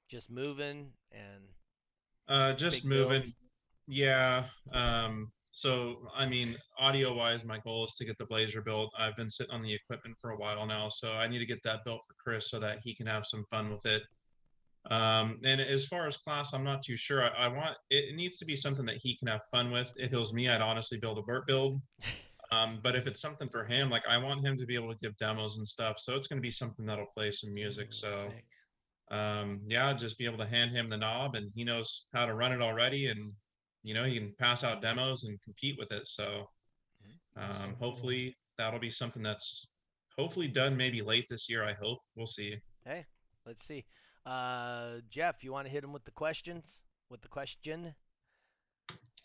[0.10, 1.44] Just moving and
[2.28, 3.34] Uh, just moving.
[3.88, 4.46] Yeah.
[4.72, 8.92] Um, so I mean, audio wise, my goal is to get the Blazer built.
[8.98, 11.60] I've been sitting on the equipment for a while now, so I need to get
[11.64, 14.04] that built for Chris so that he can have some fun with it.
[14.92, 17.24] Um, and as far as class, I'm not too sure.
[17.24, 19.94] I, I want it needs to be something that he can have fun with.
[19.98, 21.82] If it was me, I'd honestly build a burp build.
[22.52, 25.00] Um, but if it's something for him, like I want him to be able to
[25.02, 25.96] give demos and stuff.
[25.98, 27.88] So it's going to be something that'll play some music.
[27.88, 28.34] Ooh, So
[29.12, 32.34] um yeah just be able to hand him the knob and he knows how to
[32.34, 33.32] run it already and
[33.84, 36.50] you know he can pass out demos and compete with it so
[37.02, 39.68] so um hopefully that'll be something that's
[40.18, 42.56] hopefully done maybe late this year i hope we'll see
[42.86, 43.06] Hey,
[43.46, 43.86] let's see.
[44.26, 46.82] Uh, Jeff, you want to hit him with the questions?
[47.10, 47.94] With the question?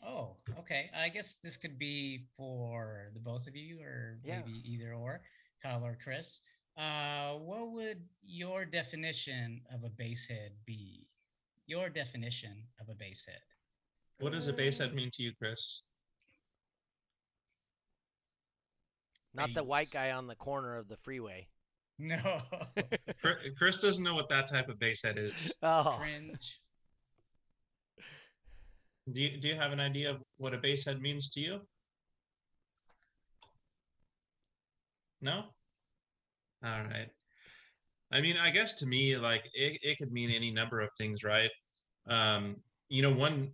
[0.05, 0.91] Oh, okay.
[0.97, 4.41] I guess this could be for the both of you, or Yeah.
[4.41, 5.23] maybe either or,
[5.63, 6.41] Kyle or Chris.
[6.77, 11.09] Uh, what would your definition of a bass head be?
[11.67, 13.41] Your definition of a bass head.
[14.21, 15.83] what does a bass head mean to you chris
[19.33, 21.47] Not the white guy on the corner of the freeway.
[21.99, 22.41] No.
[23.25, 25.53] Chri- chris doesn't know what that type of base head is.
[25.63, 26.59] Oh, Cringe.
[29.13, 31.61] do you, do you have an idea of what a bass head means to you?
[35.21, 35.45] No?
[36.65, 37.09] All right.
[38.11, 41.23] I mean i guess to me like it, it could mean any number of things
[41.25, 41.51] right?
[42.09, 42.57] Um
[42.89, 43.51] you know one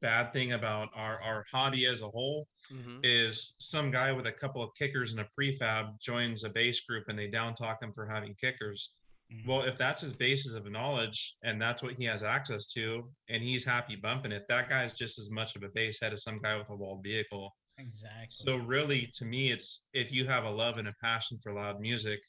[0.00, 2.98] bad thing about our our hobby as a whole mhm.
[3.02, 7.04] is some guy with a couple of kickers and a prefab joins a bass group
[7.08, 8.92] and they down talk him for having kickers
[9.32, 9.46] Mhm.
[9.46, 13.42] Well, if that's his basis of knowledge and that's what he has access to, and
[13.42, 16.38] he's happy bumping it, that guy's just as much of a bass head as some
[16.40, 17.54] guy with a walled vehicle.
[17.78, 18.28] exactly.
[18.30, 21.80] So really, to me, it's if you have a love and a passion for loud
[21.80, 22.20] music,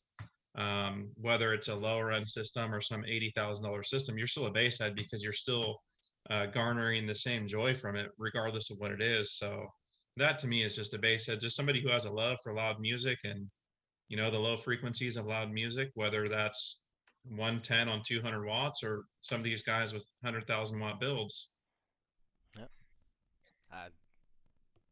[0.56, 4.48] um, whether it's a lower end system or some eighty thousand dollar system, you're still
[4.48, 5.80] a bass head because you're still
[6.30, 9.38] uh, garnering the same joy from it, regardless of what it is.
[9.38, 9.68] So
[10.18, 12.54] that to me is just a bass head, just somebody who has a love for
[12.54, 13.48] loud music and
[14.10, 16.80] you know the low frequencies of loud music, whether that's
[17.30, 21.52] 110 on 200 watts or some of these guys with 100,000 watt builds.
[23.72, 23.88] I,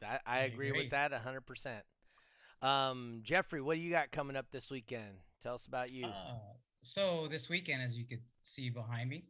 [0.04, 0.82] I, I I agree agree.
[0.84, 2.68] with that 100%.
[2.68, 5.18] Um, Jeffrey, what do you got coming up this weekend?
[5.42, 6.06] Tell us about you.
[6.06, 6.38] Uh,
[6.82, 9.26] so this weekend, as you could see behind me,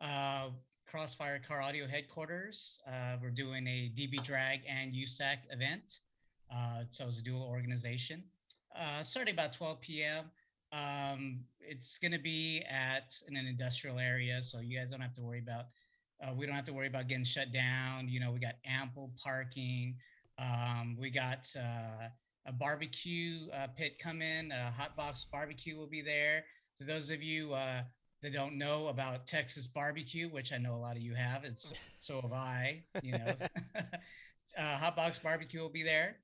[0.00, 0.48] uh,
[0.92, 6.00] Crossfire Car Audio headquarters, uh, we're doing a DB Drag and USAC event.
[6.54, 8.22] Uh, so it's a dual organization.
[8.78, 10.26] Uh, starting about 12 p.m.
[10.70, 15.14] Um, it's going to be at in an industrial area, so you guys don't have
[15.14, 15.68] to worry about.
[16.22, 18.06] Uh, we don't have to worry about getting shut down.
[18.06, 19.94] You know, we got ample parking.
[20.38, 22.08] Um, we got uh,
[22.44, 24.52] a barbecue uh, pit coming.
[24.52, 26.44] A hot box barbecue will be there.
[26.80, 27.54] To those of you
[28.22, 31.72] that don't know about Texas barbecue, which I know a lot of you have, it's
[31.98, 32.82] so have I.
[33.02, 33.34] You know,
[34.58, 36.16] uh, hot box barbecue will be there.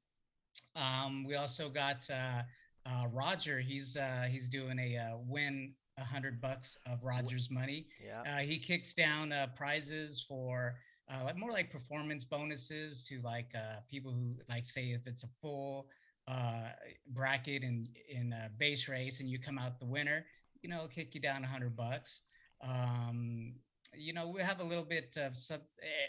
[0.76, 2.42] Um, we also got uh,
[2.86, 3.60] uh, Roger.
[3.60, 7.86] He's uh, he's doing a uh, win a hundred bucks of Roger's money.
[8.04, 8.22] yeah.
[8.22, 10.76] Uh, he kicks down uh, prizes for
[11.12, 15.24] uh, like more like performance bonuses to like uh, people who like say if it's
[15.24, 15.88] a full
[16.28, 16.68] uh,
[17.08, 20.24] bracket in in a bass race and you come out the winner,
[20.62, 22.22] you know, kick you down a hundred bucks.
[22.62, 23.54] Um,
[23.94, 25.56] you know, we have a little bit of eh,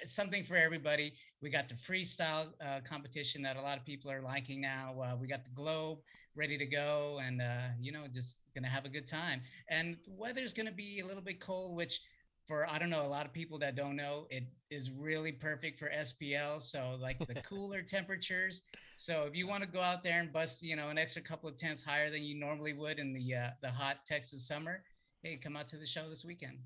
[0.06, 1.14] something for everybody.
[1.42, 4.96] We got the freestyle uh, competition that a lot of people are liking now.
[5.02, 6.00] Uh, we got the globe
[6.36, 9.42] ready to go, and uh, you know, just gonna have a good time.
[9.70, 12.02] And the weather's gonna be a little bit cold, which
[12.50, 15.80] for I don't know a lot of people that don't know, it is really perfect
[15.80, 16.62] for SPL.
[16.62, 18.62] So like the cooler temperatures.
[18.98, 21.48] So if you want to go out there and bust, you know, an extra couple
[21.48, 24.84] of tenths higher than you normally would in the uh, the hot Texas summer,
[25.22, 26.58] hey, come out to the show this weekend.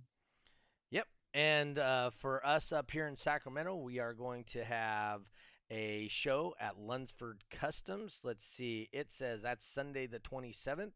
[0.89, 1.05] Yep.
[1.33, 5.21] And uh, for us up here in Sacramento, we are going to have
[5.69, 8.21] a show at Lunsford Customs.
[8.23, 8.87] Let's see.
[8.93, 10.93] It says that's Sunday the 27th.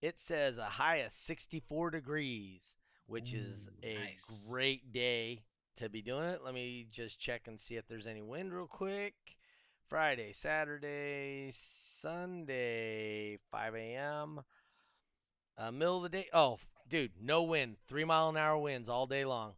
[0.00, 2.76] It says a high of 64 degrees,
[3.10, 4.40] which is Ooh, a nice.
[4.48, 5.42] great day
[5.76, 6.42] to be doing it.
[6.44, 9.14] Let me just check and see if there's any wind real quick.
[9.88, 14.40] Friday, Saturday, Sunday, 5 a.m.
[15.58, 16.28] Uh, middle of the day.
[16.32, 16.58] Oh,
[16.88, 17.78] dude, no wind.
[17.88, 19.54] Three mile an hour winds all day long.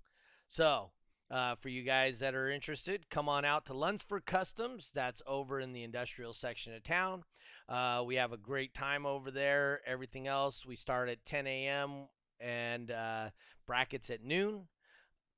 [0.48, 0.92] So,
[1.30, 4.90] uh, for you guys that are interested, come on out to Lunsford Customs.
[4.94, 7.24] That's over in the industrial section of town.
[7.68, 9.80] Uh, we have a great time over there.
[9.86, 12.06] Everything else, we start at 10 a.m.
[12.42, 13.30] and uh,
[13.66, 14.66] brackets at noon.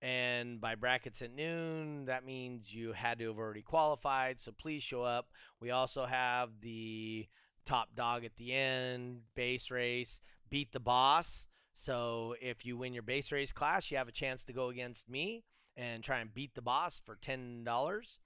[0.02, 4.40] And by brackets at noon, that means you had to have already qualified.
[4.40, 5.28] So please show up.
[5.61, 7.26] We also have the
[7.64, 11.46] top dog at the end, bass race, beat the boss.
[11.72, 15.09] So if you win your bass race class, you have a chance to go against
[15.09, 15.44] me
[15.76, 18.18] and try and beat the boss for ten dollars.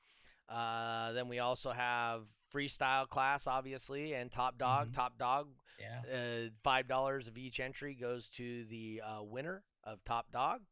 [0.49, 2.23] Uh, then we also have
[2.53, 4.89] freestyle class, obviously, and top dog.
[4.91, 4.95] Mhm.
[4.95, 6.03] Top dog, Yeah.
[6.47, 10.63] uh, five dollars of each entry goes to the uh, winner of top dog.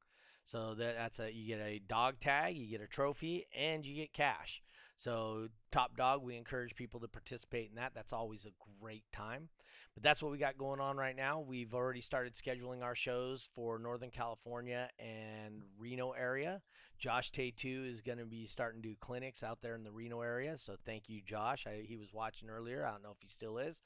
[0.46, 3.94] So that, that's a you get a dog tag, you get a trophy, and you
[3.96, 4.62] get cash.
[4.98, 7.92] So top dog, we encourage people to participate in that.
[7.94, 9.48] That's always a great time.
[9.94, 11.40] But that's what we got going on right now.
[11.40, 16.62] We've already started scheduling our shows for Northern California and Reno area.
[16.98, 20.20] Josh Tatu is going to be starting to do clinics out there in the Reno
[20.20, 20.56] area.
[20.58, 21.66] So thank you, Josh.
[21.66, 22.86] I, he was watching earlier.
[22.86, 23.80] I don't know if he still is.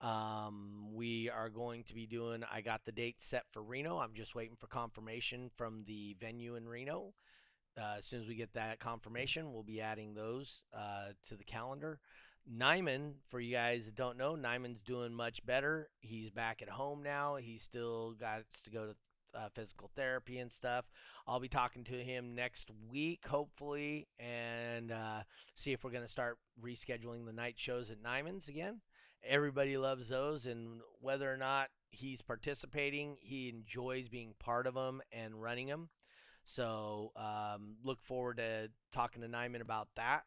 [0.00, 3.98] Um, we are going to be doing, I got the date set for Reno.
[3.98, 7.14] I'm just waiting for confirmation from the venue in Reno.
[7.78, 11.44] Uh, as soon as we get that confirmation, we'll be adding those uh, to the
[11.44, 12.00] calendar.
[12.52, 15.88] Nyman, for you guys that don't know, Nyman's doing much better.
[16.00, 17.36] He's back at home now.
[17.36, 18.96] He's still got to go to
[19.34, 20.84] uh, physical therapy and stuff.
[21.26, 25.22] I'll be talking to him next week, hopefully, and uh,
[25.54, 28.80] see if we're going to start rescheduling the night shows at Nyman's again.
[29.24, 35.00] Everybody loves those, and whether or not he's participating, he enjoys being part of them
[35.12, 35.90] and running them.
[36.44, 40.24] So um, look forward to talking to Nyman about that.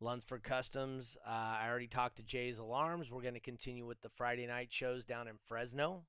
[0.00, 1.16] Lunsford Customs.
[1.26, 3.10] Uh, I already talked to Jay's Alarms.
[3.10, 6.04] We're going to continue with the Friday night shows down in Fresno.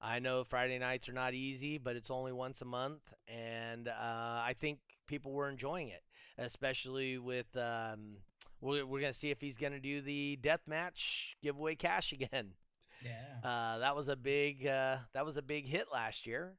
[0.00, 3.92] I know Friday nights are not easy, but it's only once a month, and uh,
[3.92, 6.02] I think people were enjoying it,
[6.38, 7.56] especially with.
[7.56, 8.16] Um,
[8.60, 12.12] we're we're going to see if he's going to do the death match giveaway cash
[12.20, 12.52] again.
[13.02, 13.48] Yeah.
[13.48, 16.54] Uh, that was a big uh, that was a big hit last year.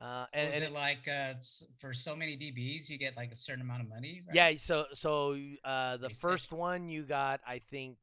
[0.00, 1.34] Uh, and, was and it like uh,
[1.80, 4.22] for so many DBs, you get like a certain amount of money?
[4.26, 4.34] Right?
[4.34, 6.16] yeah, so so uh, the sick.
[6.18, 7.96] first one you got I think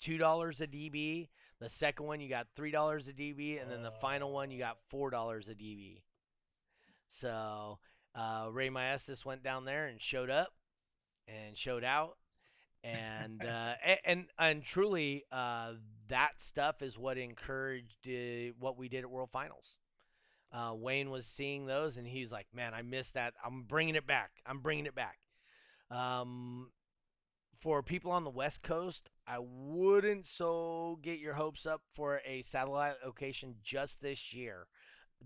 [0.00, 1.28] two dollars a DB.
[1.60, 4.58] The second one you got three dollars a DB, and then the final one you
[4.58, 6.02] got four dollars a DB.
[7.08, 7.78] So
[8.14, 10.52] uh, Ray Maestas went down there and showed up
[11.26, 12.16] and showed out,
[12.84, 15.72] and uh, and and truly uh,
[16.08, 19.78] that stuff is what encouraged uh, what we did at World Finals.
[20.52, 23.34] Uh, Wayne was seeing those, and he's like, "Man, I missed that.
[23.44, 24.30] I'm bringing it back.
[24.44, 25.18] I'm bringing it back."
[25.90, 26.70] Um,
[27.60, 32.42] for people on the West Coast, I wouldn't so get your hopes up for a
[32.42, 34.66] satellite location just this year.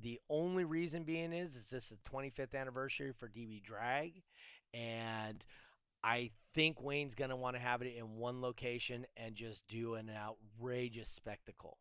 [0.01, 4.23] The only reason being is, is this the 25th anniversary for DB Drag,
[4.73, 5.45] and
[6.03, 10.11] I think Wayne's gonna want to have it in one location and just do an
[10.11, 11.77] outrageous spectacle.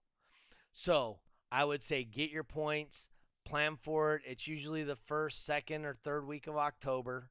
[0.74, 1.20] So
[1.52, 3.08] I would say get your points,
[3.46, 4.24] plan for it.
[4.26, 7.30] It's usually the first, second, or third week of October.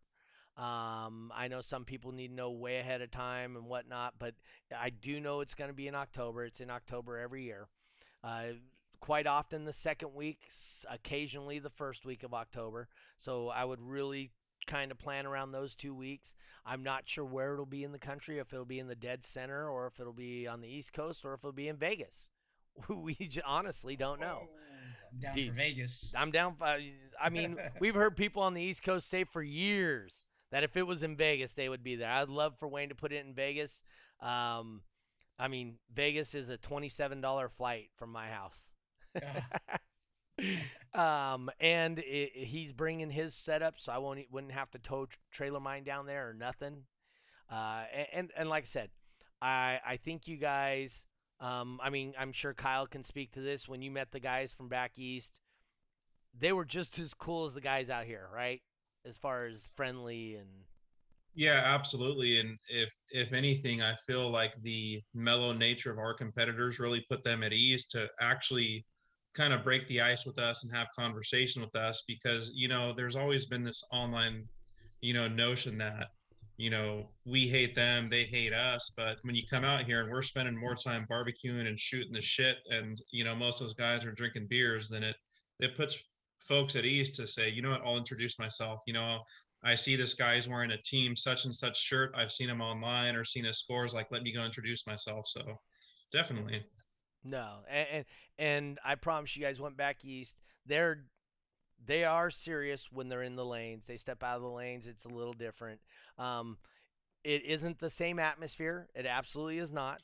[0.59, 4.35] Um, I know some people need to know way ahead of time and whatnot, but
[4.77, 6.45] I do know it's going to be in October.
[6.45, 7.69] It's in October every year.
[8.25, 8.55] Uh,
[8.99, 10.51] quite often the second week,
[10.91, 12.89] occasionally the first week of October.
[13.21, 14.33] So I would really
[14.67, 16.35] kind of plan around those two weeks.
[16.67, 19.25] I'm not sure where it'll be in the country, if it'll be in the dead
[19.25, 22.31] center, or if it'll be on the East Coast, or if it'll be in Vegas.
[22.89, 24.43] We honestly don't know.
[25.13, 26.13] I'm down Dude, for Vegas.
[26.17, 26.55] I'm down.
[26.55, 26.79] For,
[27.21, 30.21] I mean, we've heard people on the East Coast say for years
[30.51, 32.11] that if it was in Vegas, they would be there.
[32.11, 33.83] I'd love for Wayne to put it in Vegas.
[34.21, 34.83] Um,
[35.39, 38.73] I mean, Vegas is a twenty-seven dollar flight from my house.
[40.95, 45.61] um, and i he's bringing his setup, so I won't wouldn't have to tow trailer
[45.61, 46.85] mine down there or nothing.
[47.53, 48.91] Uh, a- and and like I said,
[49.43, 51.05] I I think you guys.
[51.41, 53.69] Um, I mean, I'm sure Kyle can speak to this.
[53.69, 55.41] When you met the guys from back east,
[56.39, 58.63] they were just as cool as the guys out here, right?
[59.09, 60.49] As far as friendly and
[61.35, 62.41] Yeah, absolutely.
[62.41, 67.25] And if if anything, I feel like the mellow nature of our competitors really put
[67.25, 68.85] them at ease to actually
[69.35, 72.93] kind of break the ice with us and have conversation with us because you know
[72.93, 74.45] there's always been this online
[75.01, 76.09] you know notion that
[76.57, 80.11] you know we hate them they hate us but when you come out here and
[80.11, 83.75] we're spending more time barbecuing and shooting the shit and you know most of those
[83.75, 85.15] guys are drinking beers then it
[85.61, 86.03] it puts
[86.41, 89.19] folks at ease to say you know what i'll introduce myself you know
[89.63, 92.15] I see this guy's wearing a team such and such shirt.
[92.17, 93.93] I've seen him online or seen his scores.
[93.93, 95.27] Like, let me go introduce myself.
[95.27, 95.43] So,
[96.13, 96.65] definitely.
[97.25, 98.05] no, and and,
[98.39, 100.37] and I promise you guys went back east.
[100.67, 101.05] They're
[101.85, 103.87] they are serious when they're in the lanes.
[103.87, 104.87] They step out of the lanes.
[104.87, 105.81] It's a little different.
[106.19, 106.59] Um,
[107.25, 108.89] it isn't the same atmosphere.
[108.95, 110.01] It absolutely is not.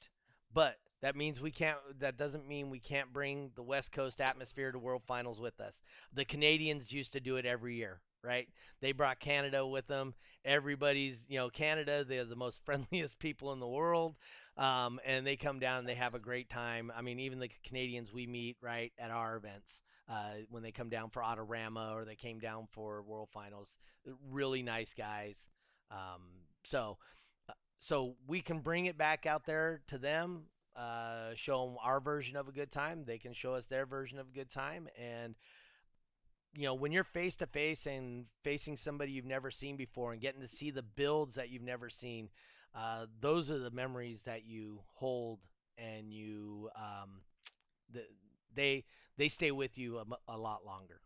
[0.53, 1.76] But that means we can't.
[2.00, 5.82] That doesn't mean we can't bring the West Coast atmosphere to World Finals with us.
[6.14, 8.48] The Canadians used to do it every year, right?
[8.80, 10.14] They brought Canada with them.
[10.46, 12.05] Everybody's, you know, Canada.
[12.09, 14.16] They're the most friendliest people in the world,
[14.57, 16.90] um, and they come down and they have a great time.
[16.96, 20.88] I mean, even the Canadians we meet right at our events uh, when they come
[20.88, 23.78] down for Autorama or they came down for World Finals,
[24.30, 25.48] really nice guys.
[25.90, 26.22] Um,
[26.62, 26.96] so,
[27.46, 30.44] uh, so we can bring it back out there to them
[30.76, 33.04] uh, show them our version of a good time.
[33.04, 34.88] They can show us their version of a good time.
[35.00, 35.34] And,
[36.54, 40.20] you know, when you're face to face and facing somebody you've never seen before and
[40.20, 42.28] getting to see the builds that you've never seen,
[42.74, 45.40] uh, those are the memories that you hold
[45.78, 47.22] and you, um,
[47.92, 48.02] the,
[48.54, 48.84] they,
[49.16, 51.00] they stay with you a, a lot longer.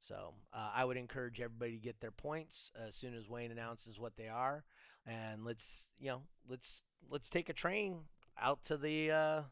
[0.00, 3.98] So uh, I would encourage everybody to get their points as soon as Wayne announces
[3.98, 4.64] what they are,
[5.06, 7.98] and let's you know let's let's take a train
[8.40, 9.42] out to the uh,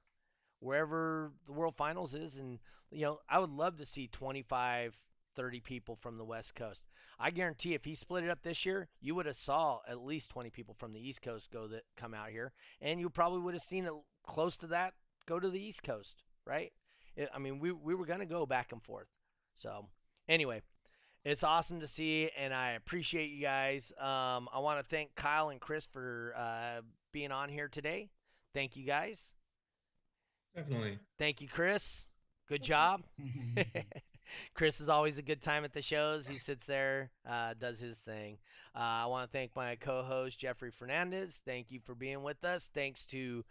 [0.61, 2.59] wherever the World Finals is, and
[2.91, 4.97] you know I would love to see 25,
[5.35, 6.83] 30 people from the West Coast.
[7.19, 10.31] I guarantee if he split it up this year, you would have saw at least
[10.31, 13.55] 20 people from the East Coast go that come out here, and you probably would
[13.55, 13.93] have seen it
[14.27, 14.95] close to that
[15.27, 16.73] go to the East Coast, right?
[17.17, 19.09] It, I mean, we we were gonna go back and forth,
[19.55, 19.87] so
[20.29, 20.63] anyway,
[21.25, 23.91] it's awesome to see, and I appreciate you guys.
[23.99, 26.83] Um, I want to thank Kyle and Chris for uh,
[27.13, 28.11] being on here today.
[28.57, 29.21] Thank you guys.
[30.55, 30.99] Definitely.
[31.19, 32.07] Thank you, Chris.
[32.49, 33.03] Good job.
[34.55, 36.27] Chris is always a good time at the shows.
[36.27, 38.39] He sits there, uh, does his thing.
[38.75, 41.43] Uh, I want to thank my co-host Jeffrey Fernandez.
[41.45, 42.71] Thank you for being with us.
[42.73, 43.45] Thanks to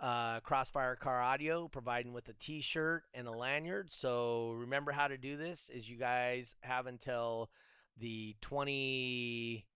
[0.00, 3.92] uh, Crossfire Car Audio providing with a T-shirt and a lanyard.
[3.92, 5.68] So remember how to do this.
[5.68, 7.50] Is you guys have until
[7.98, 9.66] the twenty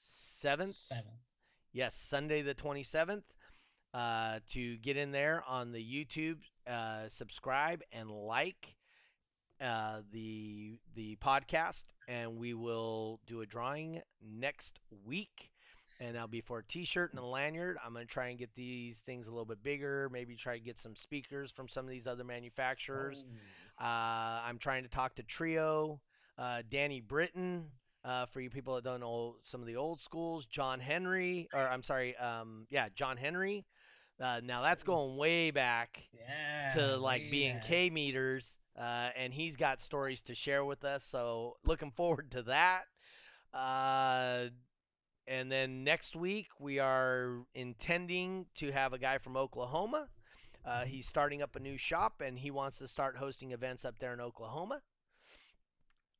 [0.00, 0.74] seventh.
[0.74, 1.12] Seven.
[1.72, 3.22] Yes, Sunday the 27th
[3.94, 8.74] uh, to get in there on the YouTube uh, subscribe and like
[9.60, 15.50] uh, the the podcast, and we will do a drawing next week.
[16.00, 17.76] And that'll be for a T-shirt and a lanyard.
[17.84, 20.08] I'm gonna try and get these things a little bit bigger.
[20.12, 23.24] Maybe try to get some speakers from some of these other manufacturers.
[23.80, 23.84] Oh.
[23.84, 26.00] Uh, I'm trying to talk to Trio,
[26.38, 27.64] uh, Danny Britton.
[28.04, 31.68] Uh, for you people that don't know some of the old schools, John Henry, or
[31.68, 33.66] I'm sorry, um, yeah, John Henry.
[34.20, 36.72] Uh, now that's going way back Yeah.
[36.74, 37.64] to like being back.
[37.64, 41.04] K meters, uh, and he's got stories to share with us.
[41.04, 42.84] So looking forward to that.
[43.54, 44.48] Uh,
[45.26, 50.08] and then next week we are intending to have a guy from Oklahoma.
[50.64, 53.98] Uh, he's starting up a new shop and he wants to start hosting events up
[54.00, 54.82] there in Oklahoma.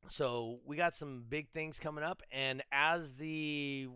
[0.09, 3.87] So we got some big things coming up, and as the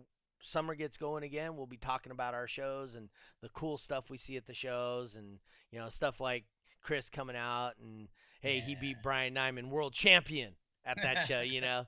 [0.44, 3.08] summer gets going again, we'll be talking about our shows and
[3.42, 5.38] the cool stuff we see at the shows, and
[5.70, 6.44] you know stuff like
[6.82, 8.08] Chris coming out and
[8.40, 10.52] hey, he beat Brian Nyman, world champion
[10.84, 11.40] at that show.
[11.40, 11.86] You know,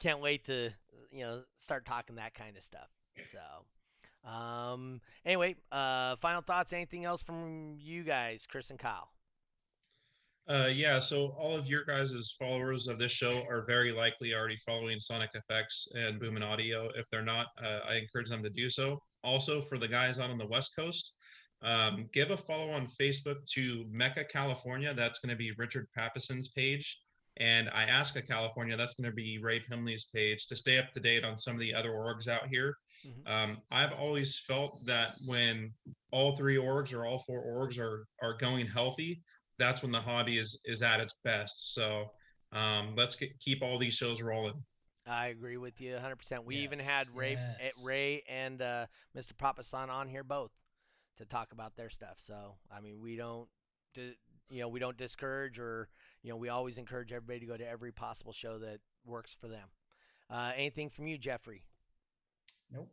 [0.00, 0.70] can't wait to
[1.12, 2.88] you know start talking that kind of stuff.
[3.32, 6.72] So, um, anyway, uh, final thoughts.
[6.72, 9.10] Anything else from you guys, Chris and Kyle?
[10.48, 14.56] Uh, yeah, so all of your guys' followers of this show are very likely already
[14.56, 16.88] following Sonic Effects and Boom and Audio.
[16.96, 19.02] If they're not, uh, I encourage them to do so.
[19.22, 21.12] Also, for the guys out on the West Coast,
[21.60, 24.94] um, give a follow on Facebook to MECA, California.
[24.94, 26.98] That's going to be Richard Pappeson's page.
[27.36, 31.24] And Iasca, California, that's going to be Ray Pimley's page to stay up to date
[31.24, 32.74] on some of the other orgs out here.
[33.06, 33.28] Mhm.
[33.28, 35.72] Um, I've always felt that when
[36.10, 39.22] all three orgs or all four orgs are are going healthy,
[39.58, 41.74] that's when the hobby is is at its best.
[41.74, 42.10] So
[42.52, 44.62] um, let's get, keep all these shows rolling.
[45.06, 46.44] I agree with you 100%.
[46.44, 47.72] We even had Ray, eh, yes.
[47.82, 48.86] Ray and uh,
[49.16, 49.32] Mr.
[49.32, 50.50] Papasan on here both
[51.16, 52.16] to talk about their stuff.
[52.18, 53.48] So, I mean, we don't,
[53.96, 55.88] you know, we don't discourage or,
[56.22, 59.48] you know, we always encourage everybody to go to every possible show that works for
[59.48, 59.68] them.
[60.30, 61.64] Uh, anything from you, Jeffrey?
[62.70, 62.90] Nope.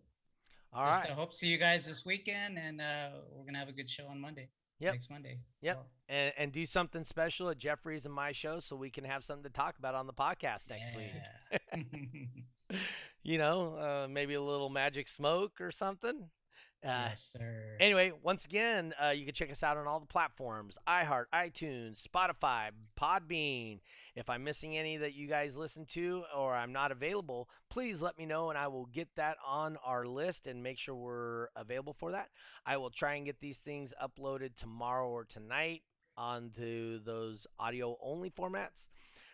[0.73, 1.11] All Just right.
[1.11, 3.89] uh, hope to see you guys this weekend, and uh, we're gonna have a good
[3.89, 4.49] show on Monday.
[4.79, 4.93] Yep.
[4.93, 5.39] Next Monday.
[5.61, 5.75] Yep.
[5.75, 9.23] Well, and, and do something special at Jeffrey's and my show so we can have
[9.23, 11.11] something to talk about on the podcast next week.
[13.23, 16.29] You know, uh, maybe a little magic smoke or something.
[16.83, 17.77] Uh, yes, sir.
[17.79, 22.05] Anyway, once again, uh, you can check us out on all the platforms iHeart, iTunes,
[22.07, 22.69] Spotify,
[22.99, 23.79] Podbean.
[24.15, 28.17] If I'm missing any that you guys listen to or I'm not available, please let
[28.17, 31.93] me know and I will get that on our list and make sure we're available
[31.93, 32.29] for that.
[32.65, 35.81] I will try and get these things uploaded tomorrow or tonight
[36.17, 38.89] onto those audio only formats.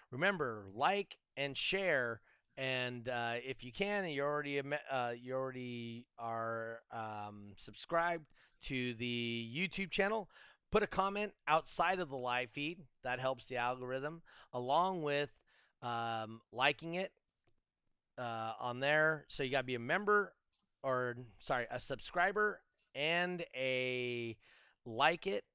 [0.09, 2.21] Remember, like and share.
[2.57, 8.25] And uh, if you can, and you already uh, you already are um, subscribed
[8.63, 10.29] to the YouTube channel,
[10.71, 12.79] put a comment outside of the live feed.
[13.03, 14.21] That helps the algorithm,
[14.53, 15.29] along with
[15.81, 17.11] um, liking it
[18.17, 19.25] uh, on there.
[19.27, 20.33] So you got to be a member,
[20.83, 22.61] or sorry, a subscriber
[22.93, 24.37] and a
[24.85, 25.45] like it,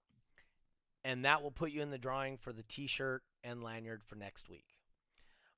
[1.05, 4.49] and that will put you in the drawing for the T-shirt and lanyard for next
[4.49, 4.76] week.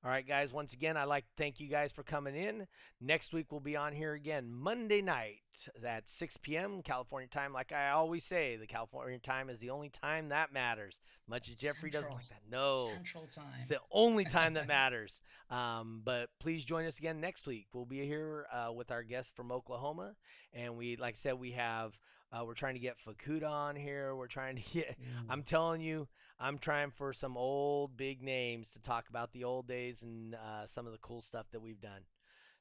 [0.03, 0.53] All right, guys.
[0.53, 2.67] Once again, I'd like to thank you guys for coming in.
[3.01, 5.39] Next week we'll be on here again Monday night
[5.85, 6.81] at 6 p.m.
[6.81, 7.51] California time.
[7.51, 11.01] Like I always say, the California time is the only time that matters.
[11.27, 12.39] Much as Jeffrey doesn't like that.
[12.49, 13.43] No, Central time.
[13.57, 15.21] it's the only time that matters.
[15.49, 17.67] Um, but please join us again next week.
[17.73, 20.13] We'll be here uh, with our guest from Oklahoma,
[20.53, 21.91] and we, like I said, we have.
[22.31, 24.15] Uh, we're trying to get Fakuda on here.
[24.15, 24.95] We're trying to get.
[25.29, 26.07] I'm telling you,
[26.39, 30.65] I'm trying for some old big names to talk about the old days and uh,
[30.65, 32.01] some of the cool stuff that we've done.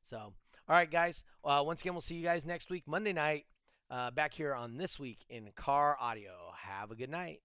[0.02, 0.32] So, all
[0.68, 1.22] right, guys.
[1.44, 3.46] Uh, once again, we'll see you guys next week, Monday night,
[3.90, 6.32] uh, back here on This Week in Car Audio.
[6.56, 7.40] Have a good night.